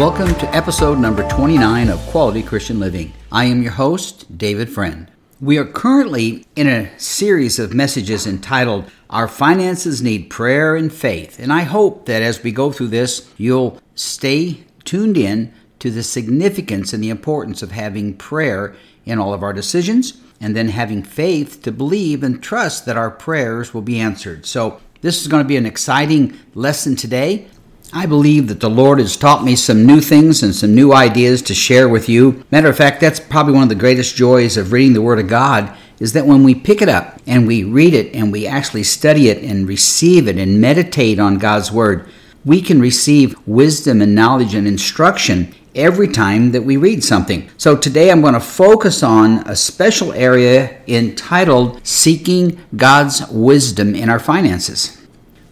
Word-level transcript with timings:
Welcome 0.00 0.34
to 0.36 0.56
episode 0.56 0.98
number 0.98 1.28
29 1.28 1.90
of 1.90 2.00
Quality 2.06 2.42
Christian 2.42 2.80
Living. 2.80 3.12
I 3.30 3.44
am 3.44 3.62
your 3.62 3.72
host, 3.72 4.38
David 4.38 4.70
Friend. 4.70 5.06
We 5.42 5.58
are 5.58 5.66
currently 5.66 6.46
in 6.56 6.68
a 6.68 6.98
series 6.98 7.58
of 7.58 7.74
messages 7.74 8.26
entitled 8.26 8.90
Our 9.10 9.28
Finances 9.28 10.00
Need 10.00 10.30
Prayer 10.30 10.74
and 10.74 10.90
Faith. 10.90 11.38
And 11.38 11.52
I 11.52 11.64
hope 11.64 12.06
that 12.06 12.22
as 12.22 12.42
we 12.42 12.50
go 12.50 12.72
through 12.72 12.88
this, 12.88 13.30
you'll 13.36 13.78
stay 13.94 14.64
tuned 14.86 15.18
in 15.18 15.52
to 15.80 15.90
the 15.90 16.02
significance 16.02 16.94
and 16.94 17.04
the 17.04 17.10
importance 17.10 17.60
of 17.60 17.72
having 17.72 18.16
prayer 18.16 18.74
in 19.04 19.18
all 19.18 19.34
of 19.34 19.42
our 19.42 19.52
decisions 19.52 20.18
and 20.40 20.56
then 20.56 20.68
having 20.68 21.02
faith 21.02 21.62
to 21.64 21.72
believe 21.72 22.22
and 22.22 22.42
trust 22.42 22.86
that 22.86 22.96
our 22.96 23.10
prayers 23.10 23.74
will 23.74 23.82
be 23.82 24.00
answered. 24.00 24.46
So, 24.46 24.80
this 25.02 25.20
is 25.20 25.28
going 25.28 25.42
to 25.42 25.48
be 25.48 25.56
an 25.56 25.66
exciting 25.66 26.38
lesson 26.54 26.96
today. 26.96 27.48
I 27.92 28.06
believe 28.06 28.46
that 28.46 28.60
the 28.60 28.70
Lord 28.70 29.00
has 29.00 29.16
taught 29.16 29.42
me 29.42 29.56
some 29.56 29.84
new 29.84 30.00
things 30.00 30.44
and 30.44 30.54
some 30.54 30.76
new 30.76 30.92
ideas 30.92 31.42
to 31.42 31.54
share 31.54 31.88
with 31.88 32.08
you. 32.08 32.44
Matter 32.52 32.68
of 32.68 32.76
fact, 32.76 33.00
that's 33.00 33.18
probably 33.18 33.54
one 33.54 33.64
of 33.64 33.68
the 33.68 33.74
greatest 33.74 34.14
joys 34.14 34.56
of 34.56 34.70
reading 34.70 34.92
the 34.92 35.02
Word 35.02 35.18
of 35.18 35.26
God 35.26 35.76
is 35.98 36.12
that 36.12 36.24
when 36.26 36.44
we 36.44 36.54
pick 36.54 36.80
it 36.80 36.88
up 36.88 37.20
and 37.26 37.48
we 37.48 37.64
read 37.64 37.92
it 37.92 38.14
and 38.14 38.30
we 38.30 38.46
actually 38.46 38.84
study 38.84 39.28
it 39.28 39.42
and 39.42 39.66
receive 39.66 40.28
it 40.28 40.38
and 40.38 40.60
meditate 40.60 41.18
on 41.18 41.38
God's 41.38 41.72
Word, 41.72 42.08
we 42.44 42.62
can 42.62 42.80
receive 42.80 43.36
wisdom 43.46 44.00
and 44.00 44.14
knowledge 44.14 44.54
and 44.54 44.68
instruction 44.68 45.52
every 45.74 46.08
time 46.08 46.52
that 46.52 46.62
we 46.62 46.76
read 46.76 47.02
something. 47.02 47.50
So 47.56 47.76
today 47.76 48.12
I'm 48.12 48.22
going 48.22 48.34
to 48.34 48.40
focus 48.40 49.02
on 49.02 49.38
a 49.48 49.56
special 49.56 50.12
area 50.12 50.80
entitled 50.86 51.84
Seeking 51.84 52.60
God's 52.76 53.28
Wisdom 53.30 53.96
in 53.96 54.08
Our 54.08 54.20
Finances. 54.20 54.99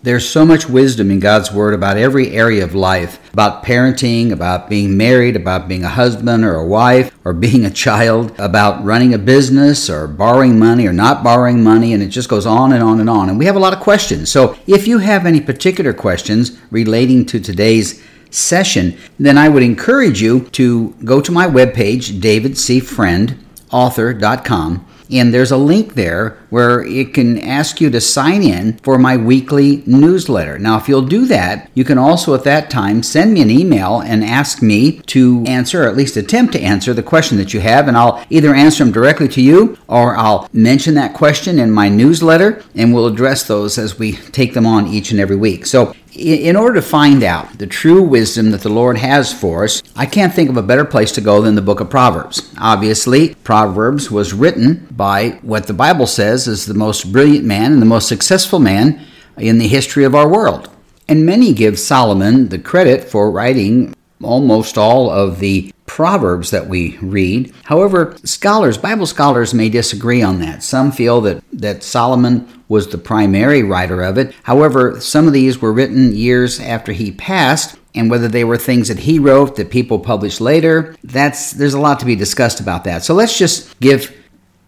There's 0.01 0.29
so 0.29 0.45
much 0.45 0.69
wisdom 0.69 1.11
in 1.11 1.19
God's 1.19 1.51
Word 1.51 1.75
about 1.75 1.97
every 1.97 2.31
area 2.31 2.63
of 2.63 2.73
life 2.73 3.19
about 3.33 3.65
parenting, 3.65 4.31
about 4.31 4.69
being 4.69 4.97
married, 4.97 5.35
about 5.35 5.67
being 5.67 5.83
a 5.83 5.89
husband 5.89 6.45
or 6.45 6.55
a 6.55 6.65
wife, 6.65 7.13
or 7.25 7.33
being 7.33 7.65
a 7.65 7.71
child, 7.71 8.33
about 8.39 8.85
running 8.85 9.13
a 9.13 9.19
business, 9.19 9.91
or 9.91 10.07
borrowing 10.07 10.57
money 10.59 10.87
or 10.87 10.93
not 10.93 11.25
borrowing 11.25 11.65
money, 11.65 11.93
and 11.93 12.03
it 12.03 12.09
just 12.09 12.29
goes 12.29 12.47
on 12.47 12.73
and 12.73 12.83
on 12.83 13.01
and 13.01 13.11
on. 13.11 13.29
And 13.29 13.39
we 13.39 13.45
have 13.47 13.57
a 13.57 13.61
lot 13.61 13.73
of 13.73 13.81
questions. 13.81 14.31
So 14.31 14.57
if 14.69 14.87
you 14.87 14.99
have 14.99 15.27
any 15.27 15.41
particular 15.41 15.93
questions 15.93 16.57
relating 16.71 17.27
to 17.27 17.41
today's 17.41 18.01
session, 18.31 18.97
then 19.19 19.37
I 19.37 19.49
would 19.49 19.65
encourage 19.65 20.23
you 20.23 20.43
to 20.51 20.91
go 21.05 21.21
to 21.21 21.33
my 21.33 21.47
webpage, 21.47 22.21
davidcfriendauthor.com 22.21 24.87
and 25.11 25.33
there's 25.33 25.51
a 25.51 25.57
link 25.57 25.95
there 25.95 26.39
where 26.51 26.83
it 26.83 27.15
can 27.15 27.39
ask 27.39 27.81
you 27.81 27.91
to 27.91 28.01
sign 28.01 28.43
in 28.43 28.79
for 28.79 28.99
my 28.99 29.17
weekly 29.17 29.83
newsletter. 29.87 30.59
Now, 30.59 30.79
if 30.79 30.89
you'll 30.89 31.03
do 31.03 31.27
that, 31.27 31.71
you 31.75 31.85
can 31.85 31.99
also 31.99 32.35
at 32.35 32.45
that 32.45 32.71
time 32.71 33.03
send 33.03 33.35
me 33.35 33.43
an 33.43 33.51
email 33.51 34.01
and 34.01 34.25
ask 34.25 34.63
me 34.63 34.99
to 35.07 35.45
answer, 35.47 35.85
or 35.85 35.89
at 35.89 35.97
least 35.97 36.17
attempt 36.17 36.53
to 36.53 36.61
answer 36.61 36.95
the 36.95 37.03
question 37.03 37.39
that 37.39 37.55
you 37.55 37.61
have, 37.61 37.89
and 37.89 37.97
I'll 37.97 38.25
either 38.31 38.55
answer 38.55 38.85
them 38.85 38.93
directly 38.93 39.29
to 39.29 39.43
you 39.43 39.79
or 39.89 40.17
I'll 40.17 40.49
mention 40.53 40.95
that 40.95 41.15
question 41.15 41.59
in 41.59 41.71
my 41.71 41.89
newsletter 41.89 42.63
and 42.75 42.93
we'll 42.93 43.07
address 43.07 43.47
those 43.47 43.79
as 43.79 43.99
we 43.99 44.13
take 44.13 44.55
them 44.55 44.67
on 44.67 44.87
each 44.87 45.11
and 45.11 45.21
every 45.21 45.37
week. 45.37 45.67
So 45.67 45.95
in 46.19 46.57
order 46.57 46.75
to 46.75 46.83
find 46.83 47.23
out 47.23 47.59
the 47.59 47.67
true 47.67 48.03
wisdom 48.03 48.51
that 48.51 48.63
the 48.63 48.69
Lord 48.69 48.99
has 48.99 49.33
for 49.33 49.65
us, 49.65 49.83
I 49.95 50.07
can't 50.07 50.35
think 50.35 50.51
of 50.51 50.57
a 50.57 50.63
better 50.63 50.85
place 50.85 51.13
to 51.13 51.21
go 51.21 51.41
than 51.41 51.55
the 51.55 51.63
book 51.63 51.81
of 51.81 51.91
Proverbs. 51.91 52.53
Obviously, 52.59 53.35
Proverbs 53.37 54.11
was 54.11 54.33
written 54.33 54.87
by 54.91 55.39
what 55.43 55.67
the 55.67 55.73
Bible 55.73 56.07
says 56.07 56.49
is 56.49 56.67
the 56.67 56.75
most 56.75 57.13
brilliant 57.13 57.45
man 57.45 57.73
and 57.73 57.81
the 57.81 57.87
most 57.87 58.09
successful 58.09 58.59
man 58.59 59.05
in 59.37 59.59
the 59.59 59.69
history 59.69 60.05
of 60.05 60.15
our 60.15 60.29
world. 60.29 60.69
And 61.09 61.25
many 61.25 61.55
give 61.55 61.79
Solomon 61.79 62.49
the 62.49 62.59
credit 62.59 63.05
for 63.05 63.31
writing 63.31 63.95
almost 64.23 64.77
all 64.77 65.11
of 65.11 65.39
the 65.39 65.73
proverbs 65.89 66.51
that 66.53 66.69
we 66.69 66.97
read. 66.99 67.53
However, 67.65 68.17
scholars, 68.23 68.79
Bible 68.79 69.07
scholars 69.07 69.53
may 69.53 69.69
disagree 69.69 70.23
on 70.23 70.39
that. 70.41 70.63
Some 70.63 70.93
feel 70.93 71.21
that 71.23 71.43
that 71.53 71.83
Solomon 71.83 72.47
was 72.69 72.89
the 72.89 72.99
primary 72.99 73.63
writer 73.63 74.03
of 74.03 74.19
it. 74.19 74.35
However, 74.45 75.01
some 75.01 75.27
of 75.27 75.33
these 75.33 75.61
were 75.61 75.73
written 75.73 76.15
years 76.15 76.61
after 76.61 76.93
he 76.93 77.11
passed, 77.11 77.77
and 77.95 78.11
whether 78.11 78.29
they 78.29 78.45
were 78.45 78.59
things 78.59 78.89
that 78.89 79.01
he 79.01 79.19
wrote 79.19 79.57
that 79.57 79.71
people 79.71 79.99
published 79.99 80.41
later, 80.41 80.95
that's 81.03 81.53
there's 81.53 81.75
a 81.75 81.81
lot 81.81 81.99
to 82.01 82.07
be 82.07 82.15
discussed 82.15 82.61
about 82.61 82.85
that. 82.85 83.03
So 83.03 83.15
let's 83.15 83.37
just 83.37 83.81
give 83.81 84.15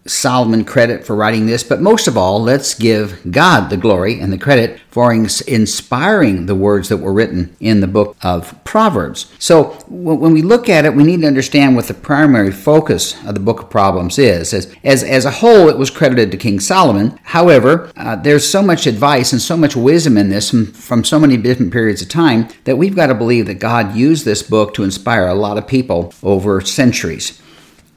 Solomon 0.07 0.65
credit 0.65 1.05
for 1.05 1.15
writing 1.15 1.45
this, 1.45 1.63
but 1.63 1.81
most 1.81 2.07
of 2.07 2.17
all, 2.17 2.41
let's 2.41 2.73
give 2.73 3.19
God 3.31 3.69
the 3.69 3.77
glory 3.77 4.19
and 4.19 4.33
the 4.33 4.37
credit 4.37 4.79
for 4.89 5.13
inspiring 5.13 6.47
the 6.47 6.55
words 6.55 6.89
that 6.89 6.97
were 6.97 7.13
written 7.13 7.55
in 7.59 7.81
the 7.81 7.87
book 7.87 8.17
of 8.23 8.61
Proverbs. 8.63 9.31
So, 9.37 9.77
when 9.87 10.33
we 10.33 10.41
look 10.41 10.69
at 10.69 10.85
it, 10.85 10.95
we 10.95 11.03
need 11.03 11.21
to 11.21 11.27
understand 11.27 11.75
what 11.75 11.87
the 11.87 11.93
primary 11.93 12.51
focus 12.51 13.15
of 13.25 13.35
the 13.35 13.39
book 13.39 13.61
of 13.61 13.69
Proverbs 13.69 14.17
is. 14.17 14.53
As, 14.53 14.75
as, 14.83 15.03
as 15.03 15.25
a 15.25 15.31
whole, 15.31 15.69
it 15.69 15.77
was 15.77 15.89
credited 15.89 16.31
to 16.31 16.37
King 16.37 16.59
Solomon. 16.59 17.19
However, 17.23 17.91
uh, 17.95 18.15
there's 18.15 18.49
so 18.49 18.61
much 18.61 18.87
advice 18.87 19.31
and 19.31 19.41
so 19.41 19.55
much 19.55 19.75
wisdom 19.75 20.17
in 20.17 20.29
this 20.29 20.49
from, 20.49 20.65
from 20.67 21.03
so 21.03 21.19
many 21.19 21.37
different 21.37 21.71
periods 21.71 22.01
of 22.01 22.09
time 22.09 22.47
that 22.63 22.77
we've 22.77 22.95
got 22.95 23.07
to 23.07 23.15
believe 23.15 23.45
that 23.45 23.55
God 23.55 23.95
used 23.95 24.25
this 24.25 24.43
book 24.43 24.73
to 24.73 24.83
inspire 24.83 25.27
a 25.27 25.35
lot 25.35 25.57
of 25.57 25.67
people 25.67 26.13
over 26.23 26.59
centuries. 26.61 27.41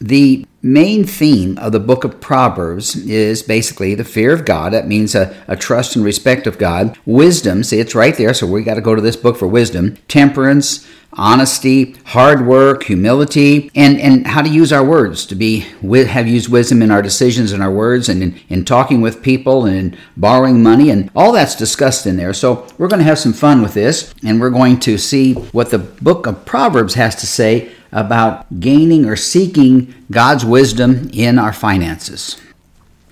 The 0.00 0.46
main 0.60 1.04
theme 1.04 1.58
of 1.58 1.72
the 1.72 1.80
book 1.80 2.04
of 2.04 2.20
Proverbs 2.20 2.96
is 2.96 3.42
basically 3.42 3.94
the 3.94 4.04
fear 4.04 4.32
of 4.32 4.44
God. 4.44 4.72
That 4.72 4.88
means 4.88 5.14
a, 5.14 5.36
a 5.46 5.56
trust 5.56 5.94
and 5.94 6.04
respect 6.04 6.46
of 6.46 6.58
God. 6.58 6.98
Wisdom, 7.04 7.62
see, 7.62 7.80
it's 7.80 7.94
right 7.94 8.16
there, 8.16 8.34
so 8.34 8.46
we 8.46 8.62
got 8.62 8.74
to 8.74 8.80
go 8.80 8.94
to 8.94 9.02
this 9.02 9.16
book 9.16 9.36
for 9.36 9.46
wisdom. 9.46 9.96
Temperance, 10.08 10.86
honesty, 11.12 11.94
hard 12.06 12.46
work, 12.46 12.84
humility, 12.84 13.70
and, 13.74 14.00
and 14.00 14.26
how 14.26 14.42
to 14.42 14.48
use 14.48 14.72
our 14.72 14.84
words 14.84 15.26
to 15.26 15.34
be 15.34 15.60
have 15.60 16.26
used 16.26 16.48
wisdom 16.48 16.82
in 16.82 16.90
our 16.90 17.02
decisions 17.02 17.52
and 17.52 17.62
our 17.62 17.70
words 17.70 18.08
and 18.08 18.22
in, 18.22 18.40
in 18.48 18.64
talking 18.64 19.00
with 19.00 19.22
people 19.22 19.64
and 19.66 19.76
in 19.76 19.98
borrowing 20.16 20.62
money 20.62 20.90
and 20.90 21.10
all 21.14 21.32
that's 21.32 21.54
discussed 21.54 22.06
in 22.06 22.16
there. 22.16 22.32
So 22.32 22.66
we're 22.78 22.88
going 22.88 23.00
to 23.00 23.04
have 23.04 23.18
some 23.18 23.32
fun 23.32 23.62
with 23.62 23.74
this 23.74 24.14
and 24.24 24.40
we're 24.40 24.50
going 24.50 24.80
to 24.80 24.98
see 24.98 25.34
what 25.34 25.70
the 25.70 25.78
book 25.78 26.26
of 26.26 26.44
Proverbs 26.44 26.94
has 26.94 27.14
to 27.16 27.26
say 27.26 27.72
about 27.94 28.60
gaining 28.60 29.06
or 29.06 29.16
seeking 29.16 29.94
God's 30.10 30.44
wisdom 30.44 31.08
in 31.12 31.38
our 31.38 31.52
finances. 31.52 32.38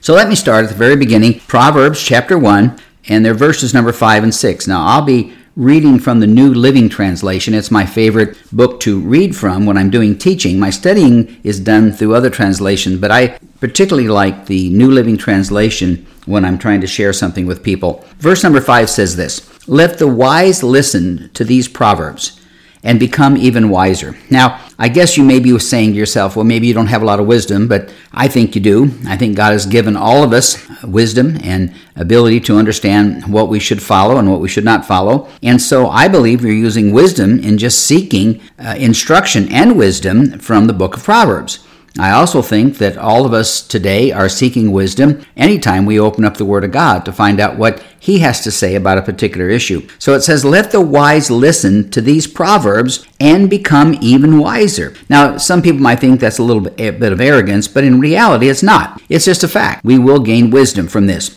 So 0.00 0.14
let 0.14 0.28
me 0.28 0.34
start 0.34 0.64
at 0.64 0.70
the 0.70 0.76
very 0.76 0.96
beginning, 0.96 1.40
Proverbs 1.46 2.02
chapter 2.02 2.36
1, 2.36 2.78
and 3.08 3.24
their 3.24 3.34
verses 3.34 3.72
number 3.72 3.92
5 3.92 4.24
and 4.24 4.34
6. 4.34 4.66
Now 4.66 4.84
I'll 4.84 5.04
be 5.04 5.32
reading 5.54 5.98
from 5.98 6.18
the 6.18 6.26
New 6.26 6.52
Living 6.52 6.88
Translation. 6.88 7.54
It's 7.54 7.70
my 7.70 7.86
favorite 7.86 8.36
book 8.52 8.80
to 8.80 8.98
read 8.98 9.36
from 9.36 9.64
when 9.64 9.78
I'm 9.78 9.90
doing 9.90 10.18
teaching. 10.18 10.58
My 10.58 10.70
studying 10.70 11.40
is 11.44 11.60
done 11.60 11.92
through 11.92 12.16
other 12.16 12.30
translations, 12.30 13.00
but 13.00 13.12
I 13.12 13.38
particularly 13.60 14.08
like 14.08 14.46
the 14.46 14.70
New 14.70 14.90
Living 14.90 15.16
Translation 15.16 16.06
when 16.26 16.44
I'm 16.44 16.58
trying 16.58 16.80
to 16.80 16.86
share 16.88 17.12
something 17.12 17.46
with 17.46 17.62
people. 17.62 18.04
Verse 18.18 18.42
number 18.42 18.60
5 18.60 18.90
says 18.90 19.14
this 19.14 19.68
Let 19.68 19.98
the 19.98 20.08
wise 20.08 20.64
listen 20.64 21.30
to 21.34 21.44
these 21.44 21.68
proverbs 21.68 22.40
and 22.84 22.98
become 22.98 23.36
even 23.36 23.68
wiser. 23.68 24.16
Now, 24.30 24.60
I 24.78 24.88
guess 24.88 25.16
you 25.16 25.22
may 25.22 25.38
be 25.38 25.56
saying 25.58 25.92
to 25.92 25.98
yourself, 25.98 26.34
well, 26.34 26.44
maybe 26.44 26.66
you 26.66 26.74
don't 26.74 26.88
have 26.88 27.02
a 27.02 27.04
lot 27.04 27.20
of 27.20 27.26
wisdom, 27.26 27.68
but 27.68 27.92
I 28.12 28.26
think 28.26 28.54
you 28.54 28.60
do. 28.60 28.90
I 29.06 29.16
think 29.16 29.36
God 29.36 29.52
has 29.52 29.66
given 29.66 29.96
all 29.96 30.24
of 30.24 30.32
us 30.32 30.58
wisdom 30.82 31.38
and 31.42 31.72
ability 31.94 32.40
to 32.40 32.56
understand 32.56 33.32
what 33.32 33.48
we 33.48 33.60
should 33.60 33.82
follow 33.82 34.16
and 34.16 34.30
what 34.30 34.40
we 34.40 34.48
should 34.48 34.64
not 34.64 34.84
follow. 34.84 35.28
And 35.42 35.60
so 35.60 35.88
I 35.88 36.08
believe 36.08 36.42
you're 36.42 36.52
using 36.52 36.92
wisdom 36.92 37.38
in 37.38 37.58
just 37.58 37.86
seeking 37.86 38.40
uh, 38.58 38.74
instruction 38.76 39.52
and 39.52 39.78
wisdom 39.78 40.38
from 40.40 40.66
the 40.66 40.72
book 40.72 40.96
of 40.96 41.04
Proverbs. 41.04 41.64
I 41.98 42.12
also 42.12 42.40
think 42.40 42.78
that 42.78 42.96
all 42.96 43.26
of 43.26 43.34
us 43.34 43.60
today 43.60 44.12
are 44.12 44.28
seeking 44.28 44.72
wisdom 44.72 45.26
anytime 45.36 45.84
we 45.84 46.00
open 46.00 46.24
up 46.24 46.38
the 46.38 46.44
Word 46.44 46.64
of 46.64 46.72
God 46.72 47.04
to 47.04 47.12
find 47.12 47.38
out 47.38 47.58
what 47.58 47.84
He 48.00 48.20
has 48.20 48.40
to 48.44 48.50
say 48.50 48.74
about 48.74 48.96
a 48.96 49.02
particular 49.02 49.50
issue. 49.50 49.86
So 49.98 50.14
it 50.14 50.22
says, 50.22 50.42
Let 50.42 50.70
the 50.70 50.80
wise 50.80 51.30
listen 51.30 51.90
to 51.90 52.00
these 52.00 52.26
proverbs 52.26 53.06
and 53.20 53.50
become 53.50 53.98
even 54.00 54.38
wiser. 54.38 54.94
Now, 55.10 55.36
some 55.36 55.60
people 55.60 55.80
might 55.80 56.00
think 56.00 56.18
that's 56.18 56.38
a 56.38 56.42
little 56.42 56.62
bit, 56.62 56.80
a 56.80 56.98
bit 56.98 57.12
of 57.12 57.20
arrogance, 57.20 57.68
but 57.68 57.84
in 57.84 58.00
reality, 58.00 58.48
it's 58.48 58.62
not. 58.62 59.02
It's 59.10 59.26
just 59.26 59.44
a 59.44 59.48
fact. 59.48 59.84
We 59.84 59.98
will 59.98 60.20
gain 60.20 60.50
wisdom 60.50 60.88
from 60.88 61.06
this. 61.06 61.36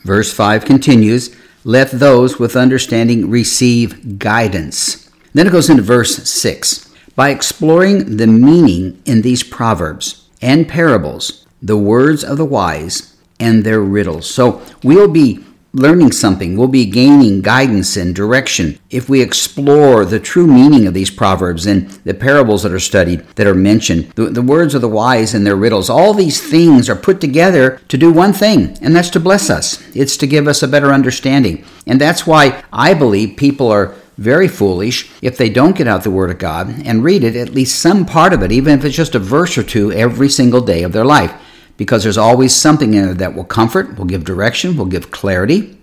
Verse 0.00 0.32
5 0.34 0.64
continues, 0.64 1.36
Let 1.62 1.92
those 1.92 2.40
with 2.40 2.56
understanding 2.56 3.30
receive 3.30 4.18
guidance. 4.18 5.08
Then 5.34 5.46
it 5.46 5.52
goes 5.52 5.70
into 5.70 5.82
verse 5.82 6.28
6 6.28 6.93
by 7.14 7.30
exploring 7.30 8.16
the 8.16 8.26
meaning 8.26 9.00
in 9.04 9.22
these 9.22 9.42
proverbs 9.42 10.28
and 10.40 10.68
parables, 10.68 11.46
the 11.62 11.78
words 11.78 12.24
of 12.24 12.38
the 12.38 12.44
wise, 12.44 13.16
and 13.40 13.64
their 13.64 13.80
riddles. 13.80 14.28
So 14.28 14.62
we'll 14.82 15.08
be 15.08 15.44
learning 15.74 16.12
something, 16.12 16.56
we'll 16.56 16.68
be 16.68 16.86
gaining 16.86 17.42
guidance 17.42 17.96
and 17.96 18.14
direction 18.14 18.78
if 18.90 19.08
we 19.08 19.20
explore 19.20 20.04
the 20.04 20.20
true 20.20 20.46
meaning 20.46 20.86
of 20.86 20.94
these 20.94 21.10
proverbs 21.10 21.66
and 21.66 21.90
the 22.04 22.14
parables 22.14 22.62
that 22.62 22.72
are 22.72 22.78
studied, 22.78 23.20
that 23.34 23.46
are 23.46 23.54
mentioned, 23.54 24.08
the, 24.12 24.26
the, 24.26 24.42
words 24.42 24.74
of 24.74 24.80
the 24.80 24.88
wise 24.88 25.34
and 25.34 25.44
their 25.44 25.56
riddles. 25.56 25.90
All 25.90 26.14
these 26.14 26.40
things 26.40 26.88
are 26.88 26.94
put 26.94 27.20
together 27.20 27.80
to 27.88 27.98
do 27.98 28.12
one 28.12 28.32
thing, 28.32 28.78
and 28.80 28.94
that's 28.94 29.10
to 29.10 29.20
bless 29.20 29.50
us. 29.50 29.82
It's 29.96 30.16
to 30.18 30.28
give 30.28 30.46
us 30.46 30.62
a 30.62 30.68
better 30.68 30.92
understanding. 30.92 31.64
And 31.88 32.00
that's 32.00 32.24
why 32.24 32.62
I 32.72 32.94
believe 32.94 33.36
people 33.36 33.68
are 33.68 33.96
very 34.16 34.48
foolish 34.48 35.10
if 35.22 35.36
they 35.36 35.48
don't 35.48 35.76
get 35.76 35.88
out 35.88 36.04
the 36.04 36.10
Word 36.10 36.30
of 36.30 36.38
God 36.38 36.68
and 36.84 37.04
read 37.04 37.24
it, 37.24 37.36
at 37.36 37.50
least 37.50 37.80
some 37.80 38.06
part 38.06 38.32
of 38.32 38.42
it, 38.42 38.52
even 38.52 38.78
if 38.78 38.84
it's 38.84 38.96
just 38.96 39.14
a 39.14 39.18
verse 39.18 39.58
or 39.58 39.62
two 39.62 39.92
every 39.92 40.28
single 40.28 40.60
day 40.60 40.82
of 40.82 40.92
their 40.92 41.04
life. 41.04 41.32
Because 41.76 42.02
there's 42.04 42.18
always 42.18 42.54
something 42.54 42.94
in 42.94 43.08
it 43.08 43.14
that 43.14 43.34
will 43.34 43.44
comfort, 43.44 43.98
will 43.98 44.04
give 44.04 44.24
direction, 44.24 44.76
will 44.76 44.84
give 44.84 45.10
clarity, 45.10 45.76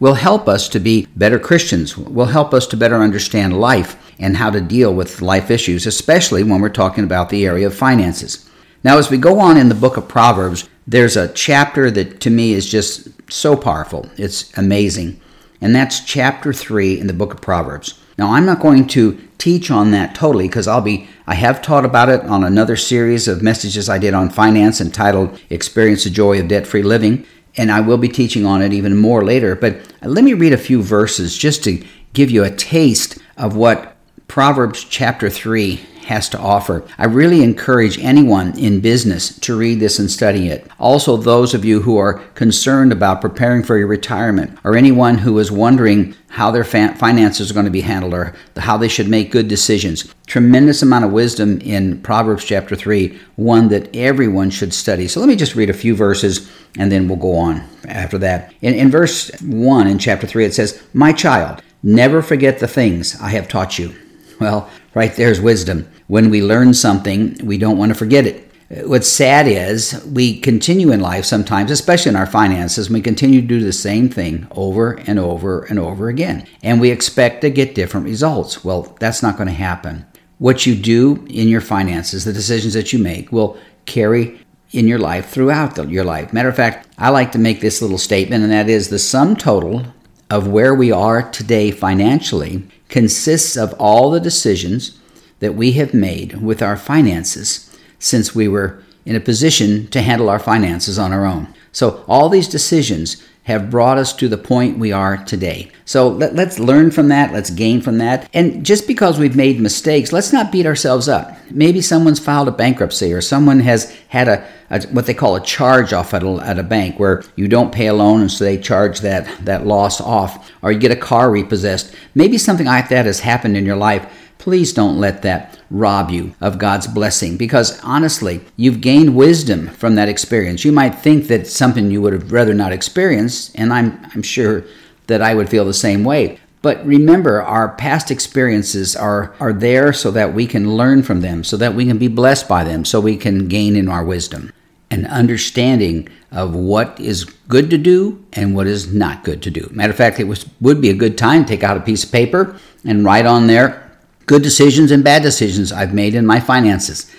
will 0.00 0.14
help 0.14 0.48
us 0.48 0.68
to 0.70 0.80
be 0.80 1.06
better 1.16 1.38
Christians, 1.38 1.96
will 1.96 2.26
help 2.26 2.52
us 2.52 2.66
to 2.68 2.76
better 2.76 2.96
understand 2.96 3.60
life 3.60 3.96
and 4.18 4.36
how 4.36 4.50
to 4.50 4.60
deal 4.60 4.92
with 4.92 5.22
life 5.22 5.50
issues, 5.50 5.86
especially 5.86 6.42
when 6.42 6.60
we're 6.60 6.68
talking 6.68 7.04
about 7.04 7.28
the 7.28 7.46
area 7.46 7.66
of 7.66 7.74
finances. 7.74 8.48
Now, 8.82 8.98
as 8.98 9.10
we 9.10 9.18
go 9.18 9.40
on 9.40 9.56
in 9.56 9.68
the 9.68 9.74
book 9.74 9.96
of 9.96 10.08
Proverbs, 10.08 10.68
there's 10.86 11.16
a 11.16 11.32
chapter 11.32 11.90
that 11.90 12.20
to 12.20 12.30
me 12.30 12.52
is 12.52 12.68
just 12.68 13.08
so 13.30 13.56
powerful. 13.56 14.08
It's 14.16 14.56
amazing. 14.56 15.20
And 15.60 15.74
that's 15.74 16.00
chapter 16.00 16.52
3 16.52 16.98
in 17.00 17.06
the 17.06 17.12
book 17.12 17.32
of 17.32 17.40
Proverbs. 17.40 18.00
Now, 18.18 18.32
I'm 18.32 18.46
not 18.46 18.60
going 18.60 18.86
to 18.88 19.18
teach 19.38 19.70
on 19.70 19.90
that 19.90 20.14
totally 20.14 20.48
because 20.48 20.66
I'll 20.66 20.80
be 20.80 21.08
I 21.26 21.34
have 21.34 21.60
taught 21.60 21.84
about 21.84 22.08
it 22.08 22.22
on 22.22 22.44
another 22.44 22.76
series 22.76 23.28
of 23.28 23.42
messages 23.42 23.88
I 23.88 23.98
did 23.98 24.14
on 24.14 24.30
finance 24.30 24.80
entitled 24.80 25.40
Experience 25.50 26.04
the 26.04 26.10
Joy 26.10 26.40
of 26.40 26.48
Debt-Free 26.48 26.82
Living, 26.82 27.26
and 27.56 27.70
I 27.70 27.80
will 27.80 27.98
be 27.98 28.08
teaching 28.08 28.46
on 28.46 28.62
it 28.62 28.72
even 28.72 28.96
more 28.96 29.24
later, 29.24 29.54
but 29.56 29.76
let 30.02 30.24
me 30.24 30.34
read 30.34 30.52
a 30.52 30.58
few 30.58 30.82
verses 30.82 31.36
just 31.36 31.64
to 31.64 31.84
give 32.12 32.30
you 32.30 32.44
a 32.44 32.50
taste 32.50 33.18
of 33.36 33.56
what 33.56 33.96
Proverbs 34.28 34.84
chapter 34.84 35.28
3 35.28 35.80
has 36.06 36.28
to 36.28 36.38
offer. 36.38 36.84
I 36.98 37.06
really 37.06 37.42
encourage 37.42 37.98
anyone 37.98 38.56
in 38.56 38.80
business 38.80 39.36
to 39.40 39.58
read 39.58 39.80
this 39.80 39.98
and 39.98 40.08
study 40.08 40.48
it. 40.48 40.64
Also, 40.78 41.16
those 41.16 41.52
of 41.52 41.64
you 41.64 41.82
who 41.82 41.96
are 41.96 42.20
concerned 42.34 42.92
about 42.92 43.20
preparing 43.20 43.64
for 43.64 43.76
your 43.76 43.88
retirement, 43.88 44.56
or 44.62 44.76
anyone 44.76 45.18
who 45.18 45.36
is 45.40 45.50
wondering 45.50 46.14
how 46.28 46.50
their 46.50 46.64
finances 46.64 47.50
are 47.50 47.54
going 47.54 47.66
to 47.66 47.72
be 47.72 47.80
handled 47.80 48.14
or 48.14 48.34
how 48.56 48.76
they 48.76 48.88
should 48.88 49.08
make 49.08 49.32
good 49.32 49.48
decisions. 49.48 50.14
Tremendous 50.26 50.82
amount 50.82 51.04
of 51.04 51.10
wisdom 51.10 51.60
in 51.62 52.00
Proverbs 52.02 52.44
chapter 52.44 52.76
3, 52.76 53.18
one 53.34 53.68
that 53.68 53.94
everyone 53.96 54.50
should 54.50 54.74
study. 54.74 55.08
So 55.08 55.18
let 55.18 55.28
me 55.28 55.34
just 55.34 55.56
read 55.56 55.70
a 55.70 55.74
few 55.74 55.96
verses 55.96 56.50
and 56.78 56.92
then 56.92 57.08
we'll 57.08 57.16
go 57.16 57.36
on 57.36 57.64
after 57.88 58.18
that. 58.18 58.54
In, 58.60 58.74
in 58.74 58.90
verse 58.90 59.30
1 59.40 59.86
in 59.86 59.98
chapter 59.98 60.26
3, 60.26 60.44
it 60.44 60.54
says, 60.54 60.82
My 60.92 61.12
child, 61.12 61.62
never 61.82 62.22
forget 62.22 62.58
the 62.60 62.68
things 62.68 63.20
I 63.20 63.30
have 63.30 63.48
taught 63.48 63.78
you. 63.78 63.94
Well, 64.38 64.70
right 64.94 65.14
there's 65.16 65.40
wisdom. 65.40 65.88
When 66.06 66.30
we 66.30 66.42
learn 66.42 66.74
something, 66.74 67.38
we 67.42 67.58
don't 67.58 67.78
want 67.78 67.90
to 67.90 67.98
forget 67.98 68.26
it. 68.26 68.42
What's 68.68 69.08
sad 69.08 69.46
is 69.46 70.04
we 70.06 70.40
continue 70.40 70.90
in 70.90 71.00
life 71.00 71.24
sometimes, 71.24 71.70
especially 71.70 72.10
in 72.10 72.16
our 72.16 72.26
finances, 72.26 72.90
we 72.90 73.00
continue 73.00 73.40
to 73.40 73.46
do 73.46 73.60
the 73.60 73.72
same 73.72 74.08
thing 74.08 74.48
over 74.50 74.92
and 75.06 75.18
over 75.20 75.62
and 75.64 75.78
over 75.78 76.08
again. 76.08 76.46
And 76.62 76.80
we 76.80 76.90
expect 76.90 77.42
to 77.42 77.50
get 77.50 77.76
different 77.76 78.06
results. 78.06 78.64
Well, 78.64 78.96
that's 78.98 79.22
not 79.22 79.36
going 79.36 79.48
to 79.48 79.54
happen. 79.54 80.04
What 80.38 80.66
you 80.66 80.74
do 80.74 81.24
in 81.28 81.48
your 81.48 81.60
finances, 81.60 82.24
the 82.24 82.32
decisions 82.32 82.74
that 82.74 82.92
you 82.92 82.98
make, 82.98 83.30
will 83.30 83.56
carry 83.86 84.40
in 84.72 84.88
your 84.88 84.98
life 84.98 85.28
throughout 85.28 85.76
the, 85.76 85.86
your 85.86 86.04
life. 86.04 86.32
Matter 86.32 86.48
of 86.48 86.56
fact, 86.56 86.88
I 86.98 87.10
like 87.10 87.32
to 87.32 87.38
make 87.38 87.60
this 87.60 87.80
little 87.80 87.98
statement, 87.98 88.42
and 88.42 88.52
that 88.52 88.68
is 88.68 88.88
the 88.88 88.98
sum 88.98 89.36
total 89.36 89.86
of 90.28 90.48
where 90.48 90.74
we 90.74 90.90
are 90.90 91.30
today 91.30 91.70
financially 91.70 92.64
consists 92.88 93.56
of 93.56 93.72
all 93.74 94.10
the 94.10 94.20
decisions 94.20 95.00
that 95.40 95.54
we 95.54 95.72
have 95.72 95.94
made 95.94 96.40
with 96.40 96.62
our 96.62 96.76
finances 96.76 97.76
since 97.98 98.34
we 98.34 98.48
were 98.48 98.82
in 99.04 99.16
a 99.16 99.20
position 99.20 99.86
to 99.88 100.02
handle 100.02 100.28
our 100.28 100.38
finances 100.38 100.98
on 100.98 101.12
our 101.12 101.24
own. 101.24 101.48
So, 101.72 102.04
all 102.08 102.28
these 102.28 102.48
decisions 102.48 103.22
have 103.46 103.70
brought 103.70 103.96
us 103.96 104.12
to 104.12 104.28
the 104.28 104.36
point 104.36 104.76
we 104.76 104.90
are 104.90 105.18
today. 105.18 105.70
So 105.84 106.08
let, 106.08 106.36
us 106.36 106.58
learn 106.58 106.90
from 106.90 107.08
that, 107.08 107.32
let's 107.32 107.50
gain 107.50 107.80
from 107.80 107.98
that. 107.98 108.28
And 108.34 108.66
just 108.66 108.88
because 108.88 109.20
we've 109.20 109.36
made 109.36 109.60
mistakes, 109.60 110.12
let's 110.12 110.32
not 110.32 110.50
beat 110.50 110.66
ourselves 110.66 111.08
up. 111.08 111.38
Maybe 111.52 111.80
someone's 111.80 112.18
filed 112.18 112.48
a 112.48 112.50
bankruptcy 112.50 113.12
or 113.12 113.20
someone 113.20 113.60
has 113.60 113.94
had 114.08 114.26
a, 114.26 114.44
a 114.70 114.82
what 114.88 115.06
they 115.06 115.14
call 115.14 115.36
a 115.36 115.44
charge 115.44 115.92
off 115.92 116.12
at 116.12 116.24
a, 116.24 116.30
at 116.44 116.58
a 116.58 116.64
bank 116.64 116.98
where 116.98 117.22
you 117.36 117.46
don't 117.46 117.72
pay 117.72 117.86
a 117.86 117.94
loan 117.94 118.20
and 118.20 118.32
so 118.32 118.42
they 118.42 118.58
charge 118.58 118.98
that, 119.02 119.28
that 119.44 119.64
loss 119.64 120.00
off, 120.00 120.50
or 120.60 120.72
you 120.72 120.80
get 120.80 120.90
a 120.90 120.96
car 120.96 121.30
repossessed. 121.30 121.94
Maybe 122.16 122.38
something 122.38 122.66
like 122.66 122.88
that 122.88 123.06
has 123.06 123.20
happened 123.20 123.56
in 123.56 123.64
your 123.64 123.76
life 123.76 124.12
Please 124.38 124.72
don't 124.72 125.00
let 125.00 125.22
that 125.22 125.58
rob 125.70 126.10
you 126.10 126.34
of 126.40 126.58
God's 126.58 126.86
blessing 126.86 127.36
because 127.36 127.82
honestly, 127.82 128.40
you've 128.56 128.80
gained 128.80 129.16
wisdom 129.16 129.68
from 129.68 129.94
that 129.96 130.08
experience. 130.08 130.64
You 130.64 130.72
might 130.72 130.94
think 130.94 131.26
that 131.26 131.46
something 131.46 131.90
you 131.90 132.00
would 132.02 132.12
have 132.12 132.30
rather 132.30 132.54
not 132.54 132.72
experienced, 132.72 133.52
and 133.54 133.72
I'm, 133.72 133.98
I'm 134.14 134.22
sure 134.22 134.64
that 135.08 135.22
I 135.22 135.34
would 135.34 135.48
feel 135.48 135.64
the 135.64 135.74
same 135.74 136.04
way. 136.04 136.38
But 136.62 136.84
remember, 136.84 137.42
our 137.42 137.70
past 137.70 138.10
experiences 138.10 138.96
are, 138.96 139.34
are 139.38 139.52
there 139.52 139.92
so 139.92 140.10
that 140.12 140.34
we 140.34 140.46
can 140.46 140.76
learn 140.76 141.02
from 141.02 141.20
them, 141.20 141.44
so 141.44 141.56
that 141.56 141.74
we 141.74 141.86
can 141.86 141.98
be 141.98 142.08
blessed 142.08 142.48
by 142.48 142.64
them, 142.64 142.84
so 142.84 143.00
we 143.00 143.16
can 143.16 143.48
gain 143.48 143.76
in 143.76 143.88
our 143.88 144.04
wisdom 144.04 144.52
an 144.90 145.06
understanding 145.06 146.08
of 146.30 146.54
what 146.54 146.98
is 147.00 147.24
good 147.48 147.70
to 147.70 147.78
do 147.78 148.24
and 148.32 148.54
what 148.54 148.66
is 148.66 148.92
not 148.92 149.24
good 149.24 149.42
to 149.42 149.50
do. 149.50 149.68
Matter 149.72 149.90
of 149.90 149.96
fact, 149.96 150.20
it 150.20 150.24
was, 150.24 150.46
would 150.60 150.80
be 150.80 150.90
a 150.90 150.94
good 150.94 151.18
time 151.18 151.44
to 151.44 151.48
take 151.48 151.64
out 151.64 151.76
a 151.76 151.80
piece 151.80 152.04
of 152.04 152.12
paper 152.12 152.58
and 152.84 153.04
write 153.04 153.26
on 153.26 153.46
there 153.46 153.85
good 154.26 154.42
decisions 154.42 154.90
and 154.90 155.02
bad 155.02 155.22
decisions 155.22 155.72
I've 155.72 155.94
made 155.94 156.14
in 156.14 156.26
my 156.26 156.40
finances. 156.40 157.10